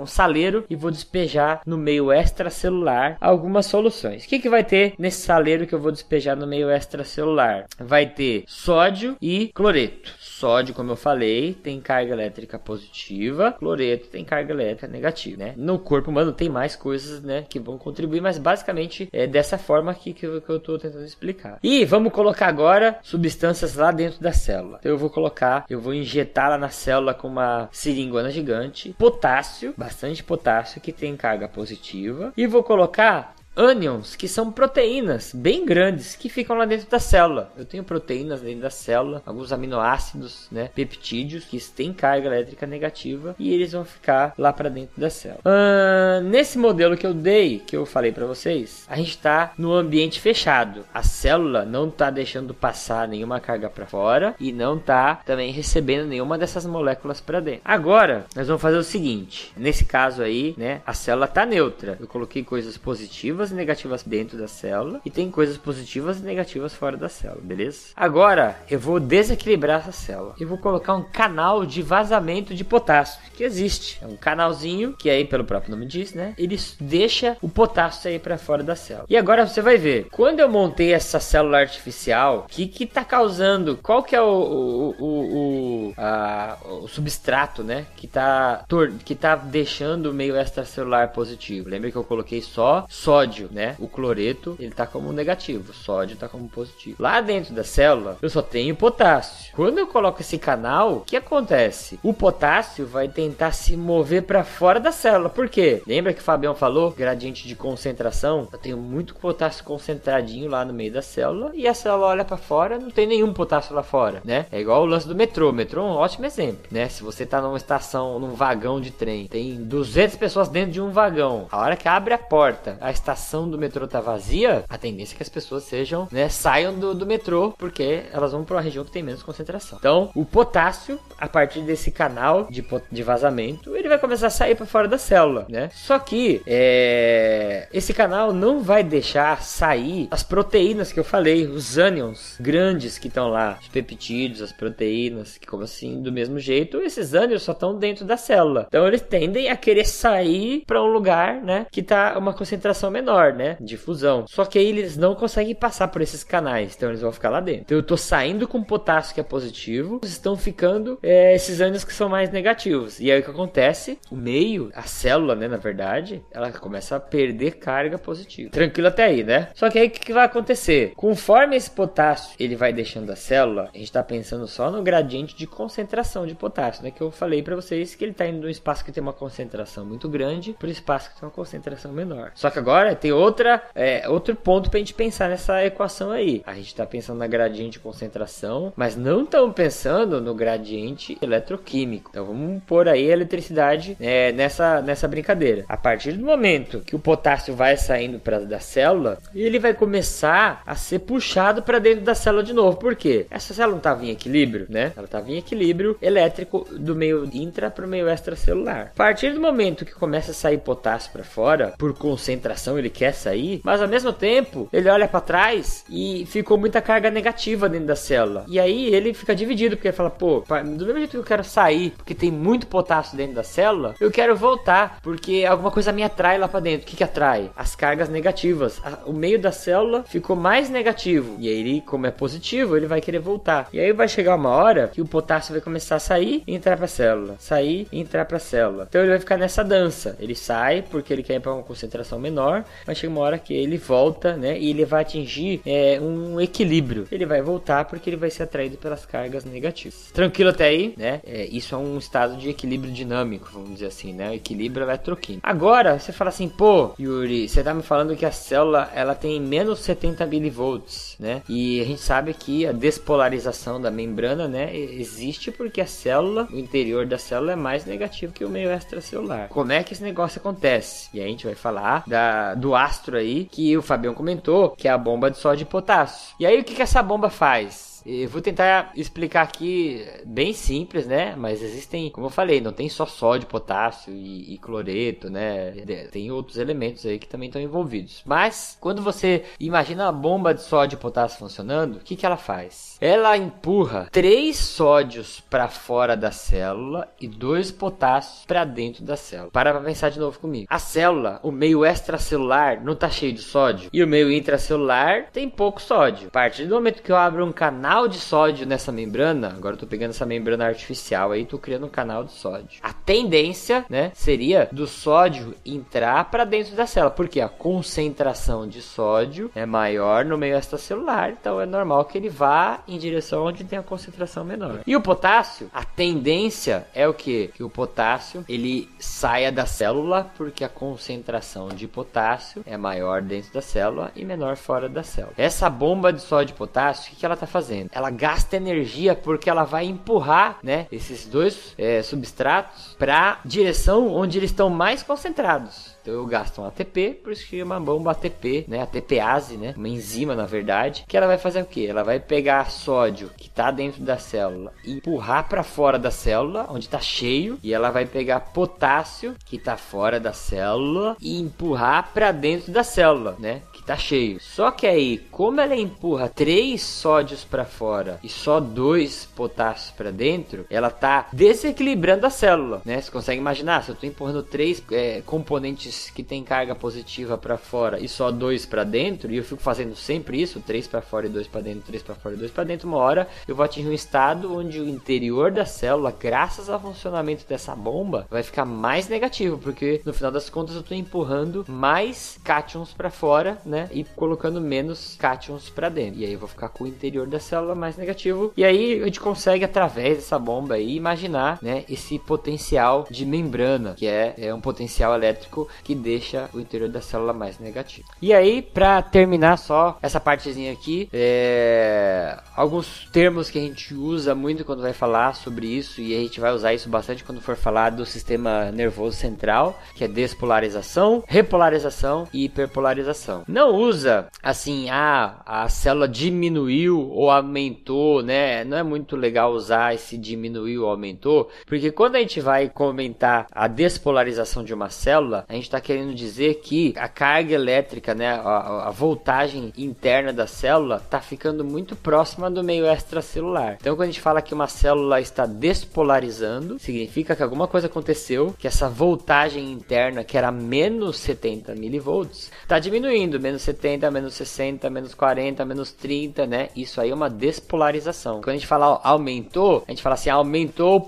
[0.00, 4.24] um saleiro e vou despejar no meio extracelular algumas soluções.
[4.24, 7.66] O que, que vai ter nesse saleiro que eu vou despejar no meio extracelular?
[7.78, 10.14] Vai ter sódio e cloreto.
[10.38, 15.54] Sódio, como eu falei, tem carga elétrica positiva, cloreto tem carga elétrica negativa, né?
[15.56, 19.90] No corpo humano tem mais coisas, né, que vão contribuir, mas basicamente é dessa forma
[19.90, 21.58] aqui que eu, que eu tô tentando explicar.
[21.62, 24.76] E vamos colocar agora substâncias lá dentro da célula.
[24.80, 29.72] Então eu vou colocar, eu vou injetar lá na célula com uma seringona gigante, potássio,
[29.74, 36.14] bastante potássio que tem carga positiva, e vou colocar ânions, que são proteínas bem grandes
[36.14, 37.52] que ficam lá dentro da célula.
[37.56, 43.34] Eu tenho proteínas dentro da célula, alguns aminoácidos, né, peptídeos que têm carga elétrica negativa
[43.38, 45.40] e eles vão ficar lá para dentro da célula.
[45.44, 49.72] Uh, nesse modelo que eu dei, que eu falei para vocês, a gente está no
[49.72, 50.84] ambiente fechado.
[50.92, 56.06] A célula não está deixando passar nenhuma carga para fora e não está também recebendo
[56.06, 57.62] nenhuma dessas moléculas para dentro.
[57.64, 59.52] Agora, nós vamos fazer o seguinte.
[59.56, 61.96] Nesse caso aí, né, a célula está neutra.
[62.00, 66.22] Eu coloquei coisas positivas positivas e negativas dentro da célula e tem coisas positivas e
[66.22, 67.88] negativas fora da célula, beleza?
[67.94, 73.20] Agora eu vou desequilibrar essa célula e vou colocar um canal de vazamento de potássio
[73.34, 73.98] que existe.
[74.02, 76.34] É um canalzinho que aí pelo próprio nome diz, né?
[76.38, 79.06] Ele deixa o potássio sair para fora da célula.
[79.08, 83.04] E agora você vai ver, quando eu montei essa célula artificial, o que que tá
[83.04, 83.78] causando?
[83.82, 87.86] Qual que é o, o, o, o, a, o substrato, né?
[87.96, 88.64] Que tá,
[89.04, 91.68] que tá deixando o meio extracelular positivo.
[91.68, 93.76] Lembra que eu coloquei só sódio sódio, né?
[93.78, 96.96] O cloreto, ele tá como negativo, o sódio tá como positivo.
[96.98, 99.52] Lá dentro da célula, eu só tenho potássio.
[99.54, 101.98] Quando eu coloco esse canal, o que acontece?
[102.02, 105.28] O potássio vai tentar se mover para fora da célula.
[105.28, 105.82] Por quê?
[105.86, 106.90] Lembra que o Fabião falou?
[106.90, 108.48] Gradiente de concentração.
[108.50, 112.36] Eu tenho muito potássio concentradinho lá no meio da célula e a célula olha para
[112.36, 114.46] fora, não tem nenhum potássio lá fora, né?
[114.50, 115.50] É igual o lance do metrô.
[115.50, 116.88] O metrô é um ótimo exemplo, né?
[116.88, 120.90] Se você tá numa estação, num vagão de trem, tem 200 pessoas dentro de um
[120.90, 121.46] vagão.
[121.50, 125.14] A hora que abre a porta, a estação estação do metrô tá vazia, a tendência
[125.14, 128.62] é que as pessoas sejam, né, saiam do, do metrô, porque elas vão para uma
[128.62, 129.78] região que tem menos concentração.
[129.78, 134.54] Então, o potássio, a partir desse canal de, de vazamento, ele vai começar a sair
[134.54, 135.70] para fora da célula, né?
[135.74, 141.76] Só que é, esse canal não vai deixar sair as proteínas que eu falei, os
[141.76, 146.78] ânions grandes que estão lá, os peptídeos, as proteínas, que como assim, do mesmo jeito,
[146.78, 148.66] esses ânions só estão dentro da célula.
[148.68, 153.05] Então, eles tendem a querer sair para um lugar, né, que tá uma concentração menor
[153.06, 153.56] menor, né?
[153.60, 154.24] De fusão.
[154.26, 157.40] Só que aí eles não conseguem passar por esses canais, então eles vão ficar lá
[157.40, 157.62] dentro.
[157.62, 161.94] Então eu tô saindo com potássio que é positivo, estão ficando é, esses ânions que
[161.94, 162.98] são mais negativos.
[162.98, 163.98] E aí o que acontece?
[164.10, 168.50] O meio, a célula, né, na verdade, ela começa a perder carga positiva.
[168.50, 169.48] Tranquilo até aí, né?
[169.54, 170.92] Só que aí o que, que vai acontecer?
[170.96, 175.36] Conforme esse potássio ele vai deixando a célula, a gente tá pensando só no gradiente
[175.36, 176.90] de concentração de potássio, né?
[176.90, 179.12] Que eu falei para vocês que ele tá indo de um espaço que tem uma
[179.12, 182.32] concentração muito grande para um espaço que tem uma concentração menor.
[182.34, 186.42] Só que agora tem outra, é, outro ponto pra gente pensar nessa equação aí.
[186.46, 192.10] A gente tá pensando na gradiente de concentração, mas não estamos pensando no gradiente eletroquímico.
[192.10, 195.64] Então vamos pôr aí a eletricidade é, nessa, nessa brincadeira.
[195.68, 200.62] A partir do momento que o potássio vai saindo pra, da célula, ele vai começar
[200.66, 202.76] a ser puxado para dentro da célula de novo.
[202.76, 203.26] Por quê?
[203.30, 204.92] Essa célula não estava em equilíbrio, né?
[204.96, 208.92] Ela estava em equilíbrio elétrico do meio intra para o meio extracelular.
[208.94, 213.12] A partir do momento que começa a sair potássio para fora, por concentração ele quer
[213.12, 217.86] sair, mas ao mesmo tempo ele olha para trás e ficou muita carga negativa dentro
[217.86, 218.44] da célula.
[218.48, 221.44] E aí ele fica dividido porque ele fala, pô, do mesmo jeito que eu quero
[221.44, 226.02] sair, porque tem muito potássio dentro da célula, eu quero voltar porque alguma coisa me
[226.02, 226.86] atrai lá para dentro.
[226.86, 227.50] O que que atrai?
[227.56, 228.80] As cargas negativas.
[229.04, 231.36] O meio da célula ficou mais negativo.
[231.38, 233.68] E aí ele, como é positivo, ele vai querer voltar.
[233.72, 236.76] E aí vai chegar uma hora que o potássio vai começar a sair e entrar
[236.76, 238.86] para a célula, sair e entrar para a célula.
[238.88, 240.16] Então ele vai ficar nessa dança.
[240.20, 243.54] Ele sai porque ele quer ir para uma concentração menor, mas chega uma hora que
[243.54, 244.58] ele volta, né?
[244.58, 247.06] E ele vai atingir é, um equilíbrio.
[247.10, 250.10] Ele vai voltar porque ele vai ser atraído pelas cargas negativas.
[250.12, 251.20] Tranquilo até aí, né?
[251.26, 254.30] É, isso é um estado de equilíbrio dinâmico, vamos dizer assim, né?
[254.30, 255.46] O equilíbrio eletroquímico.
[255.46, 259.40] Agora você fala assim, pô, Yuri, você tá me falando que a célula ela tem
[259.40, 261.42] menos 70 milivolts, né?
[261.48, 266.58] E a gente sabe que a despolarização da membrana, né, existe porque a célula, o
[266.58, 269.48] interior da célula é mais negativo que o meio extracelular.
[269.48, 271.08] Como é que esse negócio acontece?
[271.12, 274.88] E aí a gente vai falar da, do astro aí que o Fabião comentou, que
[274.88, 276.34] é a bomba de sódio e potássio.
[276.38, 277.96] E aí o que, que essa bomba faz?
[278.06, 281.34] Eu vou tentar explicar aqui bem simples, né?
[281.36, 285.72] Mas existem, como eu falei, não tem só sódio, potássio e, e cloreto, né?
[286.12, 288.22] Tem outros elementos aí que também estão envolvidos.
[288.24, 292.36] Mas quando você imagina a bomba de sódio e potássio funcionando, o que, que ela
[292.36, 292.95] faz?
[293.00, 299.50] Ela empurra três sódios para fora da célula e dois potássios para dentro da célula.
[299.50, 300.66] Para pra pensar de novo comigo.
[300.70, 305.48] A célula, o meio extracelular, não tá cheio de sódio e o meio intracelular tem
[305.48, 306.28] pouco sódio.
[306.28, 309.80] A partir do momento que eu abro um canal de sódio nessa membrana, agora eu
[309.80, 312.80] tô pegando essa membrana artificial aí, tô criando um canal de sódio.
[312.82, 318.80] A tendência, né, seria do sódio entrar para dentro da célula, porque a concentração de
[318.80, 323.64] sódio é maior no meio extracelular, então é normal que ele vá em direção onde
[323.64, 324.80] tem a concentração menor.
[324.86, 327.48] E o potássio, a tendência é o que?
[327.48, 333.52] Que o potássio ele saia da célula, porque a concentração de potássio é maior dentro
[333.52, 335.34] da célula e menor fora da célula.
[335.36, 337.90] Essa bomba de sódio e potássio, o que, ela tá fazendo?
[337.92, 344.38] Ela gasta energia porque ela vai empurrar, né, esses dois é, substratos para direção onde
[344.38, 345.95] eles estão mais concentrados.
[346.06, 348.80] Então eu gasto um ATP, por isso que chama bomba ATP, né?
[348.80, 349.74] ATPase, né?
[349.76, 351.84] Uma enzima, na verdade, que ela vai fazer o que?
[351.84, 356.68] Ela vai pegar sódio que está dentro da célula e empurrar para fora da célula,
[356.70, 362.12] onde está cheio, e ela vai pegar potássio que está fora da célula e empurrar
[362.14, 363.62] para dentro da célula, né?
[363.86, 364.40] tá cheio.
[364.40, 370.10] Só que aí, como ela empurra três sódios para fora e só dois potássios para
[370.10, 373.00] dentro, ela tá desequilibrando a célula, né?
[373.00, 373.84] Você consegue imaginar?
[373.84, 378.30] Se eu tô empurrando três é, componentes que tem carga positiva para fora e só
[378.30, 381.60] dois para dentro, e eu fico fazendo sempre isso, três para fora e dois para
[381.60, 384.54] dentro, três para fora e dois para dentro, uma hora eu vou atingir um estado
[384.54, 390.00] onde o interior da célula, graças ao funcionamento dessa bomba, vai ficar mais negativo, porque
[390.04, 393.88] no final das contas eu tô empurrando mais cátions para fora, né?
[393.92, 396.20] E colocando menos cátions para dentro.
[396.20, 398.52] E aí eu vou ficar com o interior da célula mais negativo.
[398.56, 401.84] E aí a gente consegue, através dessa bomba aí, imaginar, né?
[401.88, 407.00] Esse potencial de membrana, que é, é um potencial elétrico que deixa o interior da
[407.00, 408.08] célula mais negativo.
[408.20, 412.36] E aí, para terminar só essa partezinha aqui, é...
[412.56, 416.40] alguns termos que a gente usa muito quando vai falar sobre isso, e a gente
[416.40, 422.26] vai usar isso bastante quando for falar do sistema nervoso central, que é despolarização, repolarização
[422.32, 423.44] e hiperpolarização.
[423.46, 428.64] Não usa assim, ah, a célula diminuiu ou aumentou, né?
[428.64, 433.46] Não é muito legal usar esse diminuiu ou aumentou, porque quando a gente vai comentar
[433.52, 438.28] a despolarização de uma célula, a gente está querendo dizer que a carga elétrica, né,
[438.28, 443.78] a, a voltagem interna da célula está ficando muito próxima do meio extracelular.
[443.80, 448.54] Então, quando a gente fala que uma célula está despolarizando, significa que alguma coisa aconteceu,
[448.58, 454.34] que essa voltagem interna, que era menos 70 milivolts, está diminuindo, menos menos 70, menos
[454.34, 456.68] 60, menos 40, menos 30, né?
[456.76, 458.40] Isso aí é uma despolarização.
[458.40, 461.04] Quando a gente fala aumentou, a gente fala assim, aumentou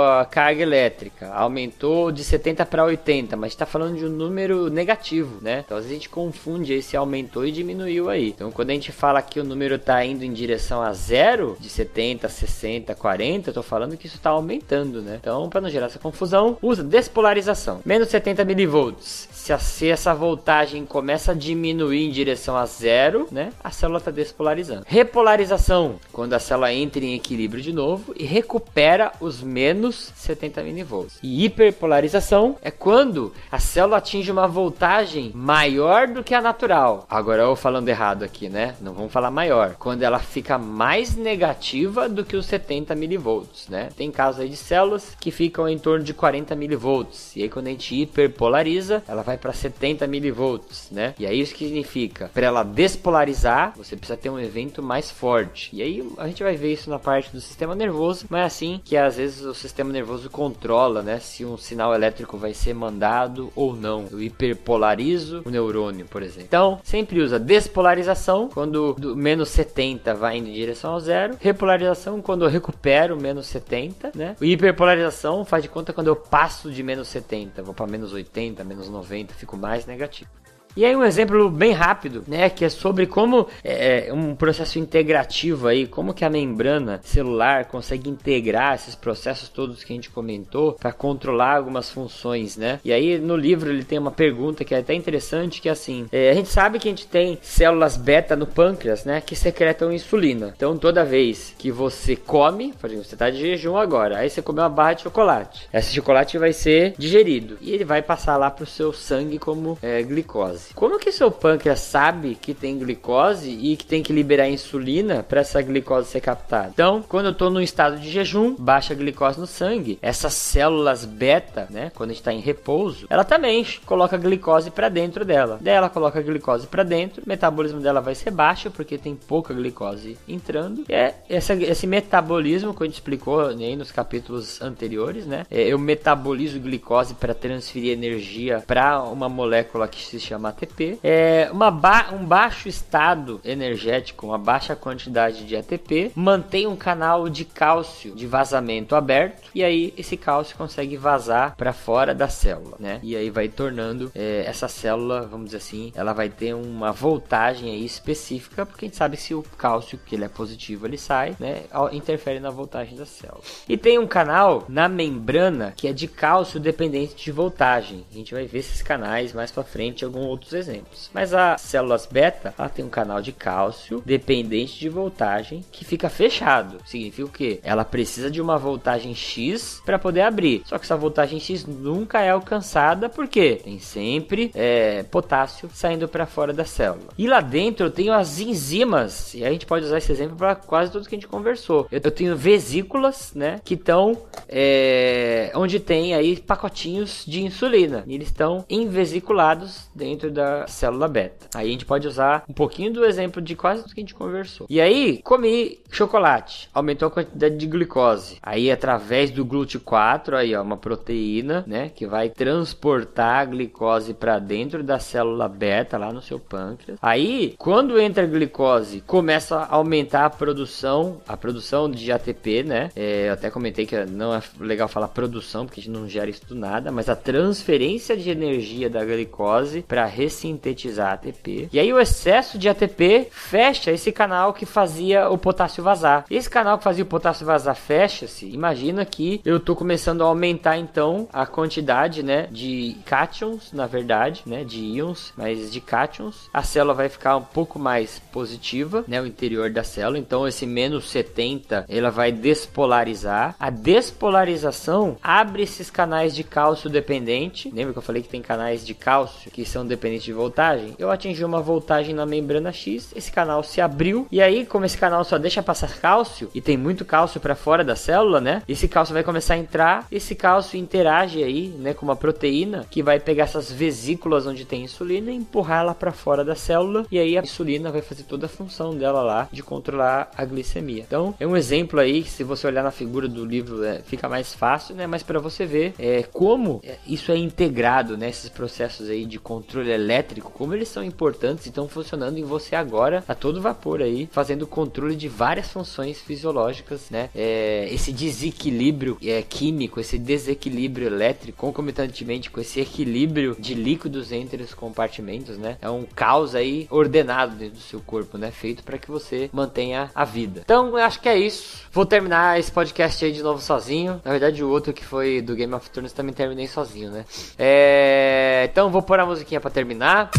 [0.00, 5.38] a carga elétrica, aumentou de 70 para 80, mas está falando de um número negativo,
[5.42, 5.62] né?
[5.64, 8.28] Então a gente confunde esse aumentou e diminuiu aí.
[8.28, 11.68] Então quando a gente fala que o número está indo em direção a zero, de
[11.68, 15.18] 70, 60, 40, eu tô falando que isso está aumentando, né?
[15.20, 17.80] Então, para não gerar essa confusão, usa despolarização.
[17.84, 23.26] Menos 70 milivolts se, a, se essa voltagem começa a diminuir em direção a zero,
[23.32, 24.84] né, a célula está despolarizando.
[24.86, 31.18] Repolarização, quando a célula entra em equilíbrio de novo e recupera os menos 70 milivolts.
[31.22, 37.06] E hiperpolarização é quando a célula atinge uma voltagem maior do que a natural.
[37.08, 38.74] Agora eu falando errado aqui, né?
[38.80, 39.76] Não vamos falar maior.
[39.78, 43.88] Quando ela fica mais negativa do que os 70 milivolts, né?
[43.96, 47.34] Tem casos aí de células que ficam em torno de 40 milivolts.
[47.36, 51.14] E aí quando a gente hiperpolariza, ela vai para 70 milivolts, né?
[51.18, 55.70] E aí isso que significa, para ela despolarizar, você precisa ter um evento mais forte.
[55.72, 58.80] E aí a gente vai ver isso na parte do sistema nervoso, mas é assim
[58.84, 63.52] que às vezes o sistema nervoso controla, né, se um sinal elétrico vai ser mandado
[63.54, 63.81] ou não.
[64.10, 66.44] Eu hiperpolarizo o neurônio, por exemplo.
[66.44, 72.20] Então, sempre usa despolarização quando do menos 70 vai indo em direção ao zero, repolarização
[72.20, 74.36] quando eu recupero menos 70, né?
[74.40, 78.64] O hiperpolarização faz de conta quando eu passo de menos 70, vou para menos 80,
[78.64, 80.30] menos 90 fico mais negativo.
[80.74, 84.78] E aí um exemplo bem rápido, né, que é sobre como é, é, um processo
[84.78, 90.08] integrativo aí, como que a membrana celular consegue integrar esses processos todos que a gente
[90.08, 92.80] comentou para controlar algumas funções, né?
[92.82, 96.06] E aí no livro ele tem uma pergunta que é até interessante, que é assim,
[96.10, 99.92] é, a gente sabe que a gente tem células beta no pâncreas, né, que secretam
[99.92, 100.54] insulina.
[100.56, 104.40] Então toda vez que você come, por exemplo, você está de jejum agora, aí você
[104.40, 108.50] comeu uma barra de chocolate, esse chocolate vai ser digerido e ele vai passar lá
[108.50, 110.74] para o seu sangue como é, glicose glicose.
[110.74, 115.40] Como que seu pâncreas sabe que tem glicose e que tem que liberar insulina para
[115.40, 116.70] essa glicose ser captada?
[116.72, 121.66] Então, quando eu estou no estado de jejum, baixa glicose no sangue, essas células beta,
[121.70, 125.58] né, quando está em repouso, ela também coloca glicose para dentro dela.
[125.60, 129.54] Daí ela coloca glicose para dentro, o metabolismo dela vai ser baixo porque tem pouca
[129.54, 130.84] glicose entrando.
[130.88, 135.44] E é essa, esse metabolismo que a gente explicou né, nos capítulos anteriores, né?
[135.50, 141.48] É, eu metabolizo glicose para transferir energia para uma molécula que se chama ATP, é
[141.52, 147.44] uma ba um baixo estado energético, uma baixa quantidade de ATP, mantém um canal de
[147.44, 153.00] cálcio de vazamento aberto e aí esse cálcio consegue vazar para fora da célula, né?
[153.02, 157.70] E aí vai tornando é, essa célula, vamos dizer assim, ela vai ter uma voltagem
[157.70, 161.36] aí específica, porque a gente sabe se o cálcio que ele é positivo ele sai,
[161.38, 161.64] né?
[161.92, 163.42] Interfere na voltagem da célula.
[163.68, 168.04] E tem um canal na membrana que é de cálcio dependente de voltagem.
[168.10, 171.10] A gente vai ver esses canais mais para frente, algum outro outros exemplos.
[171.14, 176.10] Mas as células beta, ela tem um canal de cálcio dependente de voltagem que fica
[176.10, 176.78] fechado.
[176.84, 177.60] Significa o quê?
[177.62, 180.62] Ela precisa de uma voltagem X para poder abrir.
[180.66, 186.26] Só que essa voltagem X nunca é alcançada porque tem sempre é, potássio saindo para
[186.26, 187.08] fora da célula.
[187.16, 190.54] E lá dentro eu tenho as enzimas, e a gente pode usar esse exemplo para
[190.54, 191.86] quase tudo que a gente conversou.
[191.90, 194.16] Eu, eu tenho vesículas, né, que estão
[194.48, 198.04] é, onde tem aí pacotinhos de insulina.
[198.06, 201.46] E eles estão envesiculados dentro da célula beta.
[201.54, 204.14] Aí a gente pode usar um pouquinho do exemplo de quase tudo que a gente
[204.14, 204.66] conversou.
[204.68, 208.38] E aí, comi chocolate, aumentou a quantidade de glicose.
[208.42, 214.38] Aí, através do GLUT4, aí ó, uma proteína, né, que vai transportar a glicose para
[214.38, 216.98] dentro da célula beta lá no seu pâncreas.
[217.00, 222.90] Aí, quando entra a glicose, começa a aumentar a produção, a produção de ATP, né?
[222.96, 226.30] É, eu até comentei que não é legal falar produção, porque a gente não gera
[226.30, 231.68] isso do nada, mas a transferência de energia da glicose para ressintetizar ATP.
[231.72, 236.24] E aí o excesso de ATP fecha esse canal que fazia o potássio vazar.
[236.30, 238.48] Esse canal que fazia o potássio vazar fecha-se.
[238.48, 244.42] Imagina que eu estou começando a aumentar então a quantidade, né, de cátions, na verdade,
[244.46, 246.48] né, de íons, mas de cátions.
[246.52, 250.18] A célula vai ficar um pouco mais positiva, né, o interior da célula.
[250.18, 253.54] Então esse menos 70, ela vai despolarizar.
[253.58, 257.70] A despolarização abre esses canais de cálcio dependente.
[257.72, 261.10] Lembra que eu falei que tem canais de cálcio que são dependentes de voltagem, eu
[261.10, 265.24] atingi uma voltagem na membrana X, esse canal se abriu e aí como esse canal
[265.24, 268.62] só deixa passar cálcio e tem muito cálcio para fora da célula, né?
[268.68, 273.02] Esse cálcio vai começar a entrar, esse cálcio interage aí, né, com uma proteína que
[273.02, 277.18] vai pegar essas vesículas onde tem insulina e empurrar ela para fora da célula e
[277.18, 281.04] aí a insulina vai fazer toda a função dela lá de controlar a glicemia.
[281.06, 284.28] Então, é um exemplo aí que se você olhar na figura do livro é, fica
[284.28, 285.06] mais fácil, né?
[285.06, 288.30] Mas para você ver é, como é, isso é integrado, né?
[288.54, 293.24] Processos aí de controle elétrico, como eles são importantes e estão funcionando em você agora
[293.28, 297.30] a todo vapor aí, fazendo controle de várias funções fisiológicas, né?
[297.34, 304.62] É, esse desequilíbrio é, químico, esse desequilíbrio elétrico, concomitantemente com esse equilíbrio de líquidos entre
[304.62, 305.76] os compartimentos, né?
[305.80, 308.50] É um caos aí ordenado dentro do seu corpo, né?
[308.50, 310.62] Feito para que você mantenha a vida.
[310.64, 311.82] Então, eu acho que é isso.
[311.92, 314.20] Vou terminar esse podcast aí de novo sozinho.
[314.24, 317.24] Na verdade, o outro que foi do Game of Thrones também terminei sozinho, né?
[317.58, 318.68] É...
[318.70, 320.30] Então, vou pôr a musiquinha para terminar terminar.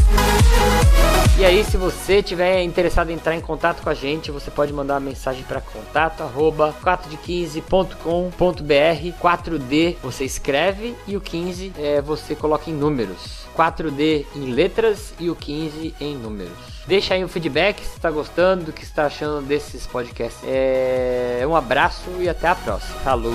[1.38, 4.72] E aí, se você tiver interessado em entrar em contato com a gente, você pode
[4.72, 12.36] mandar uma mensagem para contato arroba 4d15.com.br 4D você escreve e o 15 é, você
[12.36, 13.44] coloca em números.
[13.58, 16.54] 4D em letras e o 15 em números.
[16.88, 20.44] Deixa aí um feedback se está gostando, o que está achando desses podcasts.
[20.46, 21.44] É...
[21.48, 23.00] Um abraço e até a próxima.
[23.00, 23.34] Falou!